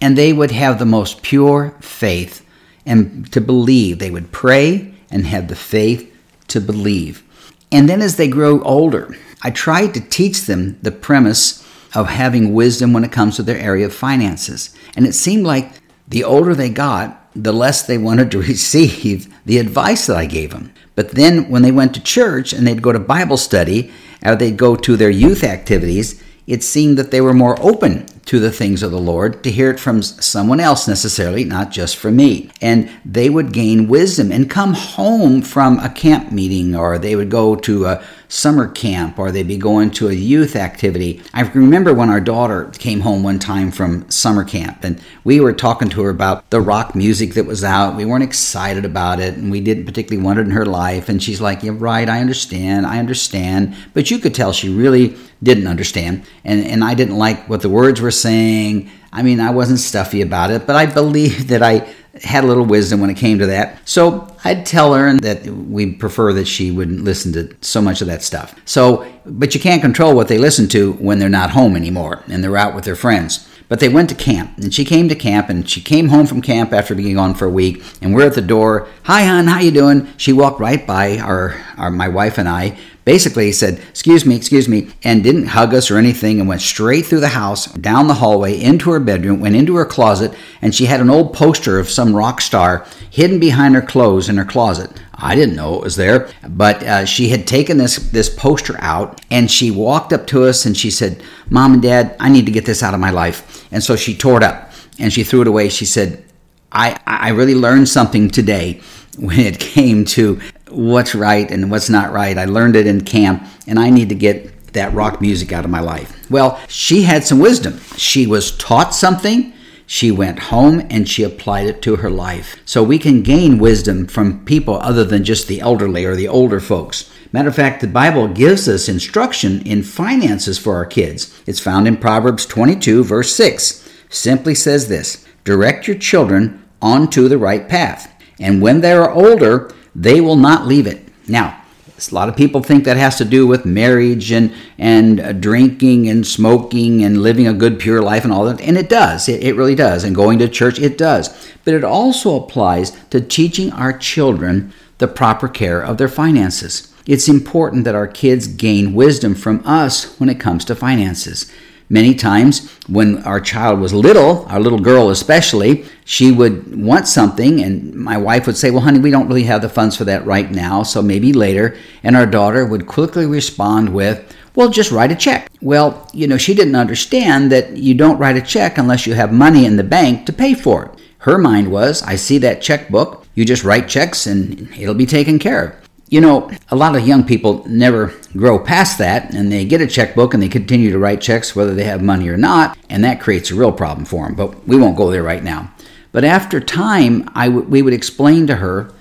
and 0.00 0.18
they 0.18 0.32
would 0.32 0.50
have 0.50 0.80
the 0.80 0.84
most 0.84 1.22
pure 1.22 1.76
faith 1.80 2.44
and 2.84 3.32
to 3.32 3.40
believe. 3.40 4.00
They 4.00 4.10
would 4.10 4.32
pray 4.32 4.94
and 5.12 5.24
have 5.26 5.46
the 5.46 5.54
faith 5.54 6.12
to 6.48 6.60
believe. 6.60 7.22
And 7.70 7.88
then 7.88 8.02
as 8.02 8.16
they 8.16 8.26
grow 8.26 8.60
older, 8.62 9.16
I 9.44 9.50
tried 9.50 9.94
to 9.94 10.00
teach 10.00 10.42
them 10.42 10.76
the 10.82 10.90
premise 10.90 11.64
of 11.94 12.08
having 12.08 12.52
wisdom 12.52 12.92
when 12.92 13.04
it 13.04 13.12
comes 13.12 13.36
to 13.36 13.44
their 13.44 13.58
area 13.58 13.86
of 13.86 13.94
finances. 13.94 14.74
And 14.96 15.06
it 15.06 15.14
seemed 15.14 15.46
like 15.46 15.72
the 16.08 16.24
older 16.24 16.52
they 16.52 16.68
got, 16.68 17.28
the 17.36 17.52
less 17.52 17.82
they 17.86 17.96
wanted 17.96 18.32
to 18.32 18.38
receive 18.42 19.32
the 19.46 19.58
advice 19.58 20.06
that 20.06 20.16
I 20.16 20.26
gave 20.26 20.50
them. 20.50 20.72
But 20.94 21.12
then 21.12 21.48
when 21.50 21.62
they 21.62 21.72
went 21.72 21.94
to 21.94 22.02
church 22.02 22.52
and 22.52 22.66
they'd 22.66 22.82
go 22.82 22.92
to 22.92 22.98
Bible 22.98 23.36
study 23.36 23.92
or 24.24 24.36
they'd 24.36 24.56
go 24.56 24.76
to 24.76 24.96
their 24.96 25.10
youth 25.10 25.42
activities, 25.42 26.22
it 26.46 26.62
seemed 26.62 26.98
that 26.98 27.10
they 27.10 27.20
were 27.20 27.32
more 27.32 27.56
open 27.60 28.06
to 28.26 28.40
the 28.40 28.50
things 28.50 28.82
of 28.82 28.90
the 28.90 29.00
Lord 29.00 29.42
to 29.44 29.50
hear 29.50 29.70
it 29.70 29.80
from 29.80 30.02
someone 30.02 30.60
else 30.60 30.88
necessarily, 30.88 31.44
not 31.44 31.70
just 31.70 31.96
from 31.96 32.16
me. 32.16 32.50
And 32.60 32.90
they 33.04 33.30
would 33.30 33.52
gain 33.52 33.88
wisdom 33.88 34.32
and 34.32 34.50
come 34.50 34.74
home 34.74 35.42
from 35.42 35.78
a 35.78 35.88
camp 35.88 36.32
meeting 36.32 36.74
or 36.74 36.98
they 36.98 37.16
would 37.16 37.30
go 37.30 37.56
to 37.56 37.86
a 37.86 38.04
summer 38.32 38.66
camp 38.66 39.18
or 39.18 39.30
they'd 39.30 39.46
be 39.46 39.58
going 39.58 39.90
to 39.90 40.08
a 40.08 40.14
youth 40.14 40.56
activity. 40.56 41.20
I 41.34 41.42
remember 41.42 41.92
when 41.92 42.08
our 42.08 42.20
daughter 42.20 42.72
came 42.78 43.00
home 43.00 43.22
one 43.22 43.38
time 43.38 43.70
from 43.70 44.10
summer 44.10 44.42
camp 44.42 44.84
and 44.84 44.98
we 45.22 45.38
were 45.38 45.52
talking 45.52 45.90
to 45.90 46.02
her 46.04 46.08
about 46.08 46.48
the 46.48 46.62
rock 46.62 46.94
music 46.94 47.34
that 47.34 47.44
was 47.44 47.62
out. 47.62 47.94
We 47.94 48.06
weren't 48.06 48.24
excited 48.24 48.86
about 48.86 49.20
it 49.20 49.34
and 49.34 49.50
we 49.50 49.60
didn't 49.60 49.84
particularly 49.84 50.24
want 50.24 50.38
it 50.38 50.46
in 50.46 50.52
her 50.52 50.64
life. 50.64 51.10
And 51.10 51.22
she's 51.22 51.42
like, 51.42 51.62
Yeah, 51.62 51.72
right, 51.74 52.08
I 52.08 52.22
understand, 52.22 52.86
I 52.86 52.98
understand. 52.98 53.76
But 53.92 54.10
you 54.10 54.18
could 54.18 54.34
tell 54.34 54.54
she 54.54 54.74
really 54.74 55.14
didn't 55.42 55.66
understand. 55.66 56.24
And, 56.42 56.64
and 56.64 56.82
I 56.82 56.94
didn't 56.94 57.18
like 57.18 57.50
what 57.50 57.60
the 57.60 57.68
words 57.68 58.00
were 58.00 58.10
saying. 58.10 58.90
I 59.12 59.22
mean, 59.22 59.40
I 59.40 59.50
wasn't 59.50 59.78
stuffy 59.78 60.22
about 60.22 60.50
it, 60.50 60.66
but 60.66 60.74
I 60.74 60.86
believe 60.86 61.48
that 61.48 61.62
I 61.62 61.86
had 62.20 62.44
a 62.44 62.46
little 62.46 62.64
wisdom 62.64 63.00
when 63.00 63.10
it 63.10 63.16
came 63.16 63.38
to 63.38 63.46
that. 63.46 63.86
So 63.88 64.34
I'd 64.44 64.66
tell 64.66 64.94
her 64.94 65.16
that 65.18 65.46
we 65.46 65.92
prefer 65.92 66.32
that 66.34 66.46
she 66.46 66.70
wouldn't 66.70 67.04
listen 67.04 67.32
to 67.32 67.56
so 67.60 67.80
much 67.80 68.00
of 68.00 68.06
that 68.08 68.22
stuff. 68.22 68.54
So, 68.64 69.10
but 69.24 69.54
you 69.54 69.60
can't 69.60 69.80
control 69.80 70.14
what 70.14 70.28
they 70.28 70.38
listen 70.38 70.68
to 70.68 70.92
when 70.94 71.18
they're 71.18 71.28
not 71.28 71.50
home 71.50 71.76
anymore 71.76 72.22
and 72.28 72.44
they're 72.44 72.56
out 72.56 72.74
with 72.74 72.84
their 72.84 72.96
friends. 72.96 73.48
But 73.68 73.80
they 73.80 73.88
went 73.88 74.10
to 74.10 74.14
camp, 74.14 74.58
and 74.58 74.74
she 74.74 74.84
came 74.84 75.08
to 75.08 75.14
camp, 75.14 75.48
and 75.48 75.66
she 75.66 75.80
came 75.80 76.08
home 76.08 76.26
from 76.26 76.42
camp 76.42 76.74
after 76.74 76.94
being 76.94 77.14
gone 77.14 77.32
for 77.32 77.46
a 77.46 77.50
week. 77.50 77.82
And 78.02 78.14
we're 78.14 78.26
at 78.26 78.34
the 78.34 78.42
door. 78.42 78.86
Hi, 79.04 79.24
hon, 79.24 79.46
how 79.46 79.60
you 79.60 79.70
doing? 79.70 80.08
She 80.18 80.34
walked 80.34 80.60
right 80.60 80.86
by 80.86 81.16
our, 81.16 81.58
our 81.78 81.90
my 81.90 82.08
wife 82.08 82.36
and 82.36 82.46
I, 82.46 82.76
basically 83.04 83.46
he 83.46 83.52
said, 83.52 83.80
Excuse 83.90 84.24
me, 84.24 84.36
excuse 84.36 84.68
me, 84.68 84.90
and 85.02 85.22
didn't 85.22 85.46
hug 85.46 85.74
us 85.74 85.90
or 85.90 85.98
anything 85.98 86.40
and 86.40 86.48
went 86.48 86.60
straight 86.60 87.06
through 87.06 87.20
the 87.20 87.28
house, 87.28 87.66
down 87.66 88.08
the 88.08 88.14
hallway, 88.14 88.60
into 88.60 88.90
her 88.90 89.00
bedroom, 89.00 89.40
went 89.40 89.56
into 89.56 89.76
her 89.76 89.84
closet, 89.84 90.34
and 90.60 90.74
she 90.74 90.86
had 90.86 91.00
an 91.00 91.10
old 91.10 91.32
poster 91.32 91.78
of 91.78 91.90
some 91.90 92.14
rock 92.14 92.40
star 92.40 92.86
hidden 93.10 93.38
behind 93.38 93.74
her 93.74 93.82
clothes 93.82 94.28
in 94.28 94.36
her 94.36 94.44
closet. 94.44 94.90
I 95.14 95.34
didn't 95.34 95.56
know 95.56 95.76
it 95.76 95.84
was 95.84 95.96
there, 95.96 96.28
but 96.48 96.82
uh, 96.82 97.04
she 97.04 97.28
had 97.28 97.46
taken 97.46 97.78
this 97.78 97.96
this 97.96 98.28
poster 98.28 98.76
out 98.80 99.20
and 99.30 99.50
she 99.50 99.70
walked 99.70 100.12
up 100.12 100.26
to 100.28 100.44
us 100.44 100.66
and 100.66 100.76
she 100.76 100.90
said, 100.90 101.22
"Mom 101.48 101.74
and 101.74 101.82
Dad, 101.82 102.16
I 102.18 102.28
need 102.28 102.46
to 102.46 102.52
get 102.52 102.66
this 102.66 102.82
out 102.82 102.94
of 102.94 103.00
my 103.00 103.10
life." 103.10 103.66
And 103.70 103.82
so 103.82 103.94
she 103.94 104.16
tore 104.16 104.38
it 104.38 104.42
up 104.42 104.72
and 104.98 105.12
she 105.12 105.22
threw 105.22 105.42
it 105.42 105.46
away. 105.46 105.68
She 105.68 105.84
said, 105.84 106.24
"I 106.72 106.98
I 107.06 107.30
really 107.30 107.54
learned 107.54 107.88
something 107.88 108.30
today." 108.30 108.80
when 109.18 109.40
it 109.40 109.58
came 109.60 110.04
to 110.04 110.40
what's 110.72 111.14
right 111.14 111.50
and 111.50 111.70
what's 111.70 111.88
not 111.88 112.12
right. 112.12 112.36
I 112.36 112.44
learned 112.44 112.76
it 112.76 112.86
in 112.86 113.02
camp, 113.02 113.46
and 113.66 113.78
I 113.78 113.90
need 113.90 114.08
to 114.08 114.14
get 114.14 114.72
that 114.72 114.92
rock 114.94 115.20
music 115.20 115.52
out 115.52 115.64
of 115.64 115.70
my 115.70 115.80
life. 115.80 116.30
Well, 116.30 116.60
she 116.68 117.02
had 117.02 117.24
some 117.24 117.38
wisdom. 117.38 117.78
She 117.96 118.26
was 118.26 118.56
taught 118.56 118.94
something. 118.94 119.52
She 119.86 120.10
went 120.10 120.38
home 120.38 120.86
and 120.88 121.06
she 121.06 121.22
applied 121.22 121.66
it 121.66 121.82
to 121.82 121.96
her 121.96 122.10
life. 122.10 122.56
So 122.64 122.82
we 122.82 122.98
can 122.98 123.22
gain 123.22 123.58
wisdom 123.58 124.06
from 124.06 124.44
people 124.46 124.76
other 124.76 125.04
than 125.04 125.24
just 125.24 125.48
the 125.48 125.60
elderly 125.60 126.06
or 126.06 126.16
the 126.16 126.28
older 126.28 126.60
folks. 126.60 127.10
Matter 127.32 127.48
of 127.48 127.56
fact, 127.56 127.80
the 127.80 127.88
Bible 127.88 128.28
gives 128.28 128.68
us 128.68 128.88
instruction 128.88 129.66
in 129.66 129.82
finances 129.82 130.58
for 130.58 130.76
our 130.76 130.86
kids. 130.86 131.38
It's 131.46 131.60
found 131.60 131.86
in 131.86 131.96
Proverbs 131.96 132.46
22, 132.46 133.04
verse 133.04 133.34
6. 133.34 133.88
Simply 134.08 134.54
says 134.54 134.88
this 134.88 135.26
Direct 135.44 135.86
your 135.86 135.96
children 135.96 136.62
onto 136.80 137.28
the 137.28 137.38
right 137.38 137.68
path, 137.68 138.12
and 138.38 138.60
when 138.60 138.80
they 138.80 138.92
are 138.92 139.10
older, 139.10 139.72
they 139.94 140.20
will 140.20 140.36
not 140.36 140.66
leave 140.66 140.86
it. 140.86 141.08
Now, 141.28 141.62
a 142.10 142.14
lot 142.14 142.28
of 142.28 142.36
people 142.36 142.62
think 142.62 142.84
that 142.84 142.96
has 142.96 143.16
to 143.18 143.24
do 143.24 143.46
with 143.46 143.64
marriage 143.64 144.32
and 144.32 144.52
and 144.78 145.20
uh, 145.20 145.32
drinking 145.32 146.08
and 146.08 146.26
smoking 146.26 147.04
and 147.04 147.22
living 147.22 147.46
a 147.46 147.52
good 147.52 147.78
pure 147.78 148.02
life 148.02 148.24
and 148.24 148.32
all 148.32 148.44
that 148.46 148.60
and 148.60 148.76
it 148.76 148.88
does. 148.88 149.28
It, 149.28 149.42
it 149.44 149.54
really 149.54 149.76
does. 149.76 150.02
And 150.02 150.16
going 150.16 150.38
to 150.40 150.48
church 150.48 150.80
it 150.80 150.98
does. 150.98 151.28
But 151.64 151.74
it 151.74 151.84
also 151.84 152.36
applies 152.36 152.90
to 153.10 153.20
teaching 153.20 153.72
our 153.72 153.96
children 153.96 154.72
the 154.98 155.06
proper 155.06 155.48
care 155.48 155.80
of 155.80 155.98
their 155.98 156.08
finances. 156.08 156.92
It's 157.06 157.28
important 157.28 157.84
that 157.84 157.94
our 157.94 158.06
kids 158.06 158.46
gain 158.46 158.94
wisdom 158.94 159.34
from 159.34 159.62
us 159.64 160.18
when 160.18 160.28
it 160.28 160.40
comes 160.40 160.64
to 160.66 160.74
finances 160.74 161.50
Many 161.92 162.14
times, 162.14 162.70
when 162.88 163.22
our 163.24 163.38
child 163.38 163.78
was 163.78 163.92
little, 163.92 164.46
our 164.46 164.58
little 164.58 164.78
girl 164.78 165.10
especially, 165.10 165.84
she 166.06 166.32
would 166.32 166.82
want 166.82 167.06
something, 167.06 167.62
and 167.62 167.94
my 167.94 168.16
wife 168.16 168.46
would 168.46 168.56
say, 168.56 168.70
Well, 168.70 168.80
honey, 168.80 168.98
we 168.98 169.10
don't 169.10 169.28
really 169.28 169.42
have 169.42 169.60
the 169.60 169.68
funds 169.68 169.94
for 169.94 170.04
that 170.04 170.24
right 170.24 170.50
now, 170.50 170.84
so 170.84 171.02
maybe 171.02 171.34
later. 171.34 171.76
And 172.02 172.16
our 172.16 172.24
daughter 172.24 172.64
would 172.64 172.86
quickly 172.86 173.26
respond 173.26 173.92
with, 173.92 174.34
well, 174.54 174.70
just 174.70 174.90
write 174.90 175.12
a 175.12 175.14
check. 175.14 175.50
Well, 175.60 176.08
you 176.14 176.26
know, 176.26 176.38
she 176.38 176.54
didn't 176.54 176.76
understand 176.76 177.52
that 177.52 177.76
you 177.76 177.92
don't 177.92 178.18
write 178.18 178.38
a 178.38 178.40
check 178.42 178.78
unless 178.78 179.06
you 179.06 179.12
have 179.12 179.30
money 179.30 179.66
in 179.66 179.76
the 179.76 179.84
bank 179.84 180.24
to 180.24 180.32
pay 180.32 180.54
for 180.54 180.86
it. 180.86 181.00
Her 181.18 181.36
mind 181.36 181.70
was, 181.70 182.02
I 182.04 182.16
see 182.16 182.38
that 182.38 182.62
checkbook, 182.62 183.26
you 183.34 183.44
just 183.44 183.64
write 183.64 183.86
checks 183.86 184.26
and 184.26 184.70
it'll 184.78 184.94
be 184.94 185.04
taken 185.04 185.38
care 185.38 185.64
of. 185.66 185.81
You 186.12 186.20
know, 186.20 186.50
a 186.68 186.76
lot 186.76 186.94
of 186.94 187.08
young 187.08 187.24
people 187.24 187.66
never 187.66 188.12
grow 188.34 188.58
past 188.58 188.98
that 188.98 189.32
and 189.34 189.50
they 189.50 189.64
get 189.64 189.80
a 189.80 189.86
checkbook 189.86 190.34
and 190.34 190.42
they 190.42 190.48
continue 190.50 190.90
to 190.90 190.98
write 190.98 191.22
checks 191.22 191.56
whether 191.56 191.74
they 191.74 191.84
have 191.84 192.02
money 192.02 192.28
or 192.28 192.36
not, 192.36 192.76
and 192.90 193.02
that 193.02 193.18
creates 193.18 193.50
a 193.50 193.54
real 193.54 193.72
problem 193.72 194.04
for 194.04 194.26
them. 194.26 194.34
But 194.34 194.68
we 194.68 194.76
won't 194.76 194.98
go 194.98 195.10
there 195.10 195.22
right 195.22 195.42
now. 195.42 195.72
But 196.12 196.24
after 196.24 196.60
time, 196.60 197.30
I 197.34 197.46
w- 197.46 197.66
we 197.66 197.80
would 197.80 197.94
explain 197.94 198.46
to 198.48 198.56
her 198.56 198.92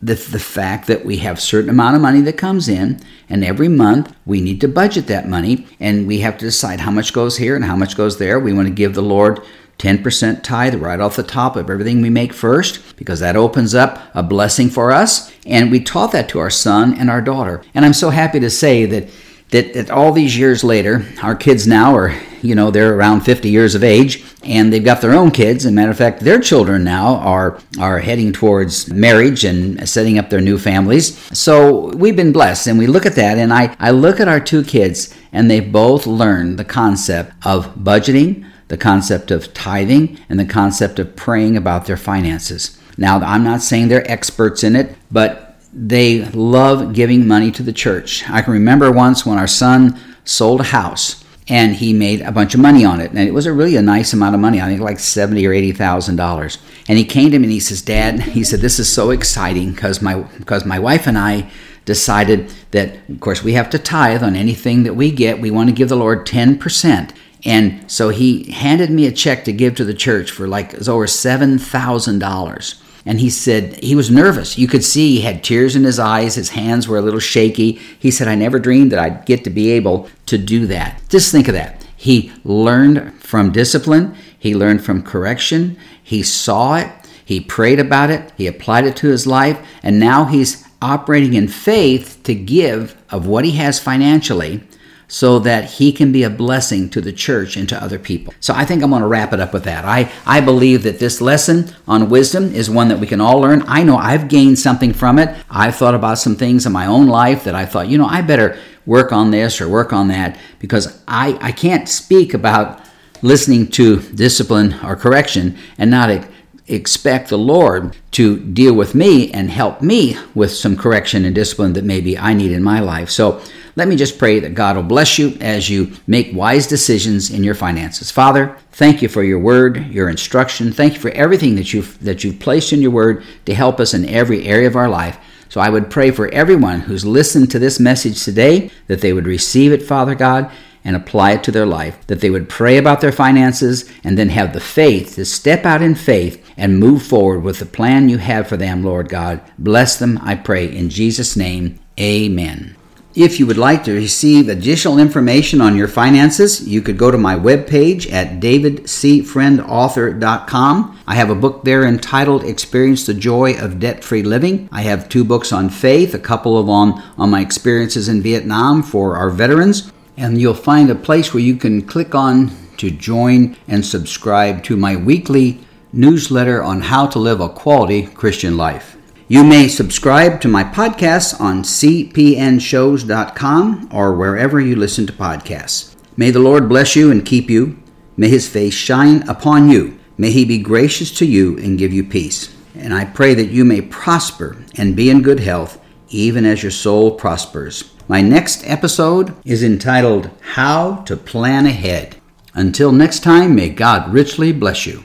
the, 0.00 0.14
the 0.14 0.38
fact 0.38 0.86
that 0.86 1.04
we 1.04 1.18
have 1.18 1.42
certain 1.42 1.68
amount 1.68 1.96
of 1.96 2.00
money 2.00 2.22
that 2.22 2.38
comes 2.38 2.70
in 2.70 3.00
and 3.28 3.44
every 3.44 3.68
month 3.68 4.16
we 4.24 4.40
need 4.40 4.62
to 4.62 4.68
budget 4.68 5.08
that 5.08 5.28
money 5.28 5.66
and 5.78 6.06
we 6.06 6.20
have 6.20 6.38
to 6.38 6.46
decide 6.46 6.80
how 6.80 6.90
much 6.90 7.12
goes 7.12 7.36
here 7.36 7.54
and 7.54 7.66
how 7.66 7.76
much 7.76 7.98
goes 7.98 8.16
there 8.16 8.40
we 8.40 8.54
want 8.54 8.68
to 8.68 8.74
give 8.74 8.94
the 8.94 9.02
lord 9.02 9.40
10% 9.78 10.42
tithe 10.42 10.74
right 10.76 11.00
off 11.00 11.16
the 11.16 11.22
top 11.22 11.56
of 11.56 11.68
everything 11.68 12.00
we 12.00 12.10
make 12.10 12.32
first 12.32 12.96
because 12.96 13.20
that 13.20 13.36
opens 13.36 13.74
up 13.74 14.00
a 14.14 14.22
blessing 14.22 14.70
for 14.70 14.92
us. 14.92 15.32
And 15.44 15.70
we 15.70 15.80
taught 15.80 16.12
that 16.12 16.28
to 16.30 16.38
our 16.38 16.50
son 16.50 16.94
and 16.98 17.10
our 17.10 17.20
daughter. 17.20 17.62
And 17.74 17.84
I'm 17.84 17.92
so 17.92 18.10
happy 18.10 18.40
to 18.40 18.50
say 18.50 18.86
that 18.86 19.08
that, 19.50 19.74
that 19.74 19.90
all 19.90 20.12
these 20.12 20.36
years 20.36 20.64
later, 20.64 21.06
our 21.22 21.36
kids 21.36 21.66
now 21.66 21.94
are, 21.94 22.12
you 22.42 22.54
know, 22.54 22.70
they're 22.70 22.94
around 22.94 23.20
50 23.20 23.48
years 23.48 23.74
of 23.74 23.84
age 23.84 24.24
and 24.42 24.72
they've 24.72 24.84
got 24.84 25.00
their 25.00 25.12
own 25.12 25.30
kids. 25.30 25.64
As 25.64 25.70
a 25.70 25.74
matter 25.74 25.90
of 25.90 25.98
fact, 25.98 26.20
their 26.20 26.40
children 26.40 26.82
now 26.82 27.16
are, 27.16 27.60
are 27.78 28.00
heading 28.00 28.32
towards 28.32 28.90
marriage 28.92 29.44
and 29.44 29.88
setting 29.88 30.18
up 30.18 30.30
their 30.30 30.40
new 30.40 30.58
families. 30.58 31.16
So 31.38 31.94
we've 31.94 32.16
been 32.16 32.32
blessed 32.32 32.66
and 32.66 32.78
we 32.78 32.88
look 32.88 33.06
at 33.06 33.14
that 33.14 33.38
and 33.38 33.52
I, 33.52 33.76
I 33.78 33.92
look 33.92 34.18
at 34.18 34.28
our 34.28 34.40
two 34.40 34.64
kids 34.64 35.14
and 35.32 35.48
they 35.48 35.60
both 35.60 36.06
learned 36.06 36.58
the 36.58 36.64
concept 36.64 37.32
of 37.44 37.72
budgeting, 37.76 38.44
the 38.68 38.76
concept 38.76 39.30
of 39.30 39.54
tithing, 39.54 40.18
and 40.28 40.38
the 40.38 40.44
concept 40.44 40.98
of 40.98 41.16
praying 41.16 41.56
about 41.56 41.86
their 41.86 41.96
finances. 41.96 42.80
Now, 42.96 43.18
I'm 43.20 43.44
not 43.44 43.62
saying 43.62 43.88
they're 43.88 44.10
experts 44.10 44.64
in 44.64 44.74
it, 44.74 44.96
but 45.10 45.58
they 45.72 46.24
love 46.30 46.94
giving 46.94 47.28
money 47.28 47.50
to 47.52 47.62
the 47.62 47.72
church. 47.72 48.28
I 48.28 48.42
can 48.42 48.54
remember 48.54 48.90
once 48.90 49.26
when 49.26 49.38
our 49.38 49.46
son 49.46 49.98
sold 50.24 50.60
a 50.60 50.64
house 50.64 51.22
and 51.48 51.76
he 51.76 51.92
made 51.92 52.22
a 52.22 52.32
bunch 52.32 52.54
of 52.54 52.60
money 52.60 52.84
on 52.84 53.00
it. 53.00 53.10
And 53.10 53.20
it 53.20 53.32
was 53.32 53.46
a 53.46 53.52
really 53.52 53.76
a 53.76 53.82
nice 53.82 54.12
amount 54.12 54.34
of 54.34 54.40
money. 54.40 54.60
I 54.60 54.66
think 54.66 54.80
like 54.80 54.98
seventy 54.98 55.46
or 55.46 55.52
eighty 55.52 55.72
thousand 55.72 56.16
dollars. 56.16 56.58
And 56.88 56.98
he 56.98 57.04
came 57.04 57.30
to 57.30 57.38
me 57.38 57.44
and 57.44 57.52
he 57.52 57.60
says, 57.60 57.82
Dad, 57.82 58.20
he 58.20 58.42
said, 58.42 58.60
This 58.60 58.78
is 58.78 58.92
so 58.92 59.10
exciting 59.10 59.72
because 59.72 60.02
my 60.02 60.14
because 60.38 60.64
my 60.64 60.78
wife 60.78 61.06
and 61.06 61.18
I 61.18 61.50
decided 61.84 62.52
that 62.72 62.96
of 63.08 63.20
course 63.20 63.44
we 63.44 63.52
have 63.52 63.70
to 63.70 63.78
tithe 63.78 64.22
on 64.22 64.34
anything 64.34 64.82
that 64.82 64.94
we 64.94 65.12
get. 65.12 65.40
We 65.40 65.50
want 65.50 65.68
to 65.68 65.74
give 65.74 65.88
the 65.88 65.96
Lord 65.96 66.26
ten 66.26 66.58
percent. 66.58 67.12
And 67.46 67.88
so 67.90 68.10
he 68.10 68.50
handed 68.50 68.90
me 68.90 69.06
a 69.06 69.12
check 69.12 69.44
to 69.44 69.52
give 69.52 69.76
to 69.76 69.84
the 69.84 69.94
church 69.94 70.30
for 70.32 70.48
like 70.48 70.72
it 70.72 70.78
was 70.78 70.88
over 70.88 71.06
seven 71.06 71.58
thousand 71.58 72.18
dollars. 72.18 72.82
And 73.06 73.20
he 73.20 73.30
said 73.30 73.82
he 73.84 73.94
was 73.94 74.10
nervous. 74.10 74.58
You 74.58 74.66
could 74.66 74.84
see 74.84 75.14
he 75.14 75.20
had 75.20 75.44
tears 75.44 75.76
in 75.76 75.84
his 75.84 76.00
eyes. 76.00 76.34
His 76.34 76.50
hands 76.50 76.88
were 76.88 76.98
a 76.98 77.02
little 77.02 77.20
shaky. 77.20 77.74
He 77.98 78.10
said, 78.10 78.26
I 78.26 78.34
never 78.34 78.58
dreamed 78.58 78.90
that 78.90 78.98
I'd 78.98 79.26
get 79.26 79.44
to 79.44 79.50
be 79.50 79.70
able 79.70 80.08
to 80.26 80.36
do 80.36 80.66
that. 80.66 81.00
Just 81.08 81.30
think 81.30 81.46
of 81.46 81.54
that. 81.54 81.86
He 81.96 82.32
learned 82.44 83.14
from 83.22 83.52
discipline, 83.52 84.16
he 84.38 84.54
learned 84.54 84.84
from 84.84 85.02
correction, 85.02 85.78
he 86.02 86.22
saw 86.22 86.76
it, 86.76 86.88
he 87.24 87.40
prayed 87.40 87.80
about 87.80 88.10
it, 88.10 88.32
he 88.36 88.46
applied 88.46 88.84
it 88.84 88.96
to 88.96 89.08
his 89.08 89.26
life, 89.26 89.58
and 89.82 89.98
now 89.98 90.26
he's 90.26 90.64
operating 90.82 91.34
in 91.34 91.48
faith 91.48 92.20
to 92.24 92.34
give 92.34 92.96
of 93.10 93.26
what 93.26 93.44
he 93.44 93.52
has 93.52 93.80
financially 93.80 94.62
so 95.08 95.38
that 95.38 95.64
he 95.72 95.92
can 95.92 96.12
be 96.12 96.22
a 96.22 96.30
blessing 96.30 96.90
to 96.90 97.00
the 97.00 97.12
church 97.12 97.56
and 97.56 97.68
to 97.68 97.82
other 97.82 97.98
people. 97.98 98.34
So 98.40 98.54
I 98.54 98.64
think 98.64 98.82
I'm 98.82 98.90
going 98.90 99.02
to 99.02 99.08
wrap 99.08 99.32
it 99.32 99.40
up 99.40 99.52
with 99.52 99.64
that. 99.64 99.84
I, 99.84 100.10
I 100.26 100.40
believe 100.40 100.82
that 100.82 100.98
this 100.98 101.20
lesson 101.20 101.74
on 101.86 102.10
wisdom 102.10 102.52
is 102.54 102.68
one 102.68 102.88
that 102.88 102.98
we 102.98 103.06
can 103.06 103.20
all 103.20 103.40
learn. 103.40 103.62
I 103.66 103.82
know 103.82 103.96
I've 103.96 104.28
gained 104.28 104.58
something 104.58 104.92
from 104.92 105.18
it. 105.18 105.36
I've 105.48 105.76
thought 105.76 105.94
about 105.94 106.18
some 106.18 106.36
things 106.36 106.66
in 106.66 106.72
my 106.72 106.86
own 106.86 107.06
life 107.06 107.44
that 107.44 107.54
I 107.54 107.66
thought, 107.66 107.88
you 107.88 107.98
know, 107.98 108.06
I 108.06 108.20
better 108.22 108.58
work 108.84 109.12
on 109.12 109.30
this 109.30 109.60
or 109.60 109.68
work 109.68 109.92
on 109.92 110.08
that 110.08 110.38
because 110.58 111.02
I, 111.06 111.38
I 111.40 111.52
can't 111.52 111.88
speak 111.88 112.34
about 112.34 112.80
listening 113.22 113.68
to 113.68 114.00
discipline 114.00 114.76
or 114.84 114.96
correction 114.96 115.56
and 115.78 115.90
not 115.90 116.26
expect 116.68 117.28
the 117.28 117.38
Lord 117.38 117.96
to 118.12 118.38
deal 118.38 118.74
with 118.74 118.94
me 118.94 119.30
and 119.32 119.50
help 119.50 119.82
me 119.82 120.16
with 120.34 120.52
some 120.52 120.76
correction 120.76 121.24
and 121.24 121.34
discipline 121.34 121.74
that 121.74 121.84
maybe 121.84 122.18
I 122.18 122.34
need 122.34 122.52
in 122.52 122.62
my 122.62 122.80
life. 122.80 123.10
So 123.10 123.40
let 123.76 123.88
me 123.88 123.96
just 123.96 124.18
pray 124.18 124.40
that 124.40 124.54
God 124.54 124.76
will 124.76 124.82
bless 124.82 125.18
you 125.18 125.36
as 125.40 125.68
you 125.68 125.92
make 126.06 126.34
wise 126.34 126.66
decisions 126.66 127.30
in 127.30 127.44
your 127.44 127.54
finances. 127.54 128.10
Father, 128.10 128.56
thank 128.72 129.02
you 129.02 129.08
for 129.08 129.22
your 129.22 129.38
word, 129.38 129.86
your 129.92 130.08
instruction. 130.08 130.72
Thank 130.72 130.94
you 130.94 131.00
for 131.00 131.10
everything 131.10 131.56
that 131.56 131.72
you've 131.72 132.02
that 132.02 132.24
you've 132.24 132.40
placed 132.40 132.72
in 132.72 132.80
your 132.80 132.90
word 132.90 133.22
to 133.44 133.54
help 133.54 133.78
us 133.78 133.92
in 133.92 134.08
every 134.08 134.46
area 134.46 134.66
of 134.66 134.76
our 134.76 134.88
life. 134.88 135.18
So 135.50 135.60
I 135.60 135.68
would 135.68 135.90
pray 135.90 136.10
for 136.10 136.28
everyone 136.28 136.80
who's 136.80 137.04
listened 137.04 137.50
to 137.50 137.58
this 137.58 137.78
message 137.78 138.24
today 138.24 138.70
that 138.88 139.02
they 139.02 139.12
would 139.12 139.26
receive 139.26 139.72
it, 139.72 139.82
Father 139.82 140.14
God, 140.14 140.50
and 140.82 140.96
apply 140.96 141.32
it 141.32 141.44
to 141.44 141.52
their 141.52 141.66
life, 141.66 142.04
that 142.06 142.20
they 142.20 142.30
would 142.30 142.48
pray 142.48 142.78
about 142.78 143.00
their 143.00 143.12
finances 143.12 143.90
and 144.02 144.18
then 144.18 144.30
have 144.30 144.52
the 144.52 144.60
faith 144.60 145.14
to 145.16 145.24
step 145.24 145.64
out 145.64 145.82
in 145.82 145.94
faith 145.94 146.42
and 146.56 146.80
move 146.80 147.02
forward 147.02 147.40
with 147.40 147.58
the 147.58 147.66
plan 147.66 148.08
you 148.08 148.18
have 148.18 148.48
for 148.48 148.56
them, 148.56 148.82
Lord 148.82 149.08
God. 149.08 149.40
Bless 149.58 149.98
them, 149.98 150.18
I 150.22 150.34
pray, 150.34 150.66
in 150.66 150.88
Jesus' 150.88 151.36
name. 151.36 151.78
Amen. 152.00 152.76
If 153.16 153.40
you 153.40 153.46
would 153.46 153.56
like 153.56 153.82
to 153.84 153.94
receive 153.94 154.50
additional 154.50 154.98
information 154.98 155.62
on 155.62 155.74
your 155.74 155.88
finances, 155.88 156.68
you 156.68 156.82
could 156.82 156.98
go 156.98 157.10
to 157.10 157.16
my 157.16 157.34
webpage 157.34 158.12
at 158.12 158.40
davidcfriendauthor.com. 158.40 160.98
I 161.06 161.14
have 161.14 161.30
a 161.30 161.34
book 161.34 161.64
there 161.64 161.86
entitled 161.86 162.44
Experience 162.44 163.06
the 163.06 163.14
Joy 163.14 163.58
of 163.58 163.80
Debt 163.80 164.04
Free 164.04 164.22
Living. 164.22 164.68
I 164.70 164.82
have 164.82 165.08
two 165.08 165.24
books 165.24 165.50
on 165.50 165.70
faith, 165.70 166.12
a 166.12 166.18
couple 166.18 166.58
of 166.58 166.68
on, 166.68 167.02
on 167.16 167.30
my 167.30 167.40
experiences 167.40 168.10
in 168.10 168.20
Vietnam 168.20 168.82
for 168.82 169.16
our 169.16 169.30
veterans, 169.30 169.90
and 170.18 170.38
you'll 170.38 170.52
find 170.52 170.90
a 170.90 170.94
place 170.94 171.32
where 171.32 171.42
you 171.42 171.56
can 171.56 171.86
click 171.86 172.14
on 172.14 172.50
to 172.76 172.90
join 172.90 173.56
and 173.66 173.86
subscribe 173.86 174.62
to 174.64 174.76
my 174.76 174.94
weekly 174.94 175.58
newsletter 175.90 176.62
on 176.62 176.82
how 176.82 177.06
to 177.06 177.18
live 177.18 177.40
a 177.40 177.48
quality 177.48 178.08
Christian 178.08 178.58
life. 178.58 178.95
You 179.28 179.42
may 179.42 179.66
subscribe 179.66 180.40
to 180.42 180.48
my 180.48 180.62
podcasts 180.62 181.40
on 181.40 181.64
cpnshows.com 181.64 183.88
or 183.92 184.14
wherever 184.14 184.60
you 184.60 184.76
listen 184.76 185.04
to 185.08 185.12
podcasts. 185.12 185.96
May 186.16 186.30
the 186.30 186.38
Lord 186.38 186.68
bless 186.68 186.94
you 186.94 187.10
and 187.10 187.26
keep 187.26 187.50
you. 187.50 187.82
May 188.16 188.28
his 188.28 188.48
face 188.48 188.74
shine 188.74 189.28
upon 189.28 189.68
you. 189.68 189.98
May 190.16 190.30
he 190.30 190.44
be 190.44 190.58
gracious 190.58 191.10
to 191.18 191.26
you 191.26 191.58
and 191.58 191.76
give 191.76 191.92
you 191.92 192.04
peace. 192.04 192.54
And 192.76 192.94
I 192.94 193.04
pray 193.04 193.34
that 193.34 193.50
you 193.50 193.64
may 193.64 193.80
prosper 193.80 194.64
and 194.76 194.94
be 194.94 195.10
in 195.10 195.22
good 195.22 195.40
health, 195.40 195.80
even 196.08 196.46
as 196.46 196.62
your 196.62 196.70
soul 196.70 197.16
prospers. 197.16 197.92
My 198.06 198.20
next 198.20 198.62
episode 198.64 199.34
is 199.44 199.64
entitled 199.64 200.30
How 200.52 201.02
to 201.06 201.16
Plan 201.16 201.66
Ahead. 201.66 202.14
Until 202.54 202.92
next 202.92 203.24
time, 203.24 203.56
may 203.56 203.70
God 203.70 204.12
richly 204.12 204.52
bless 204.52 204.86
you. 204.86 205.02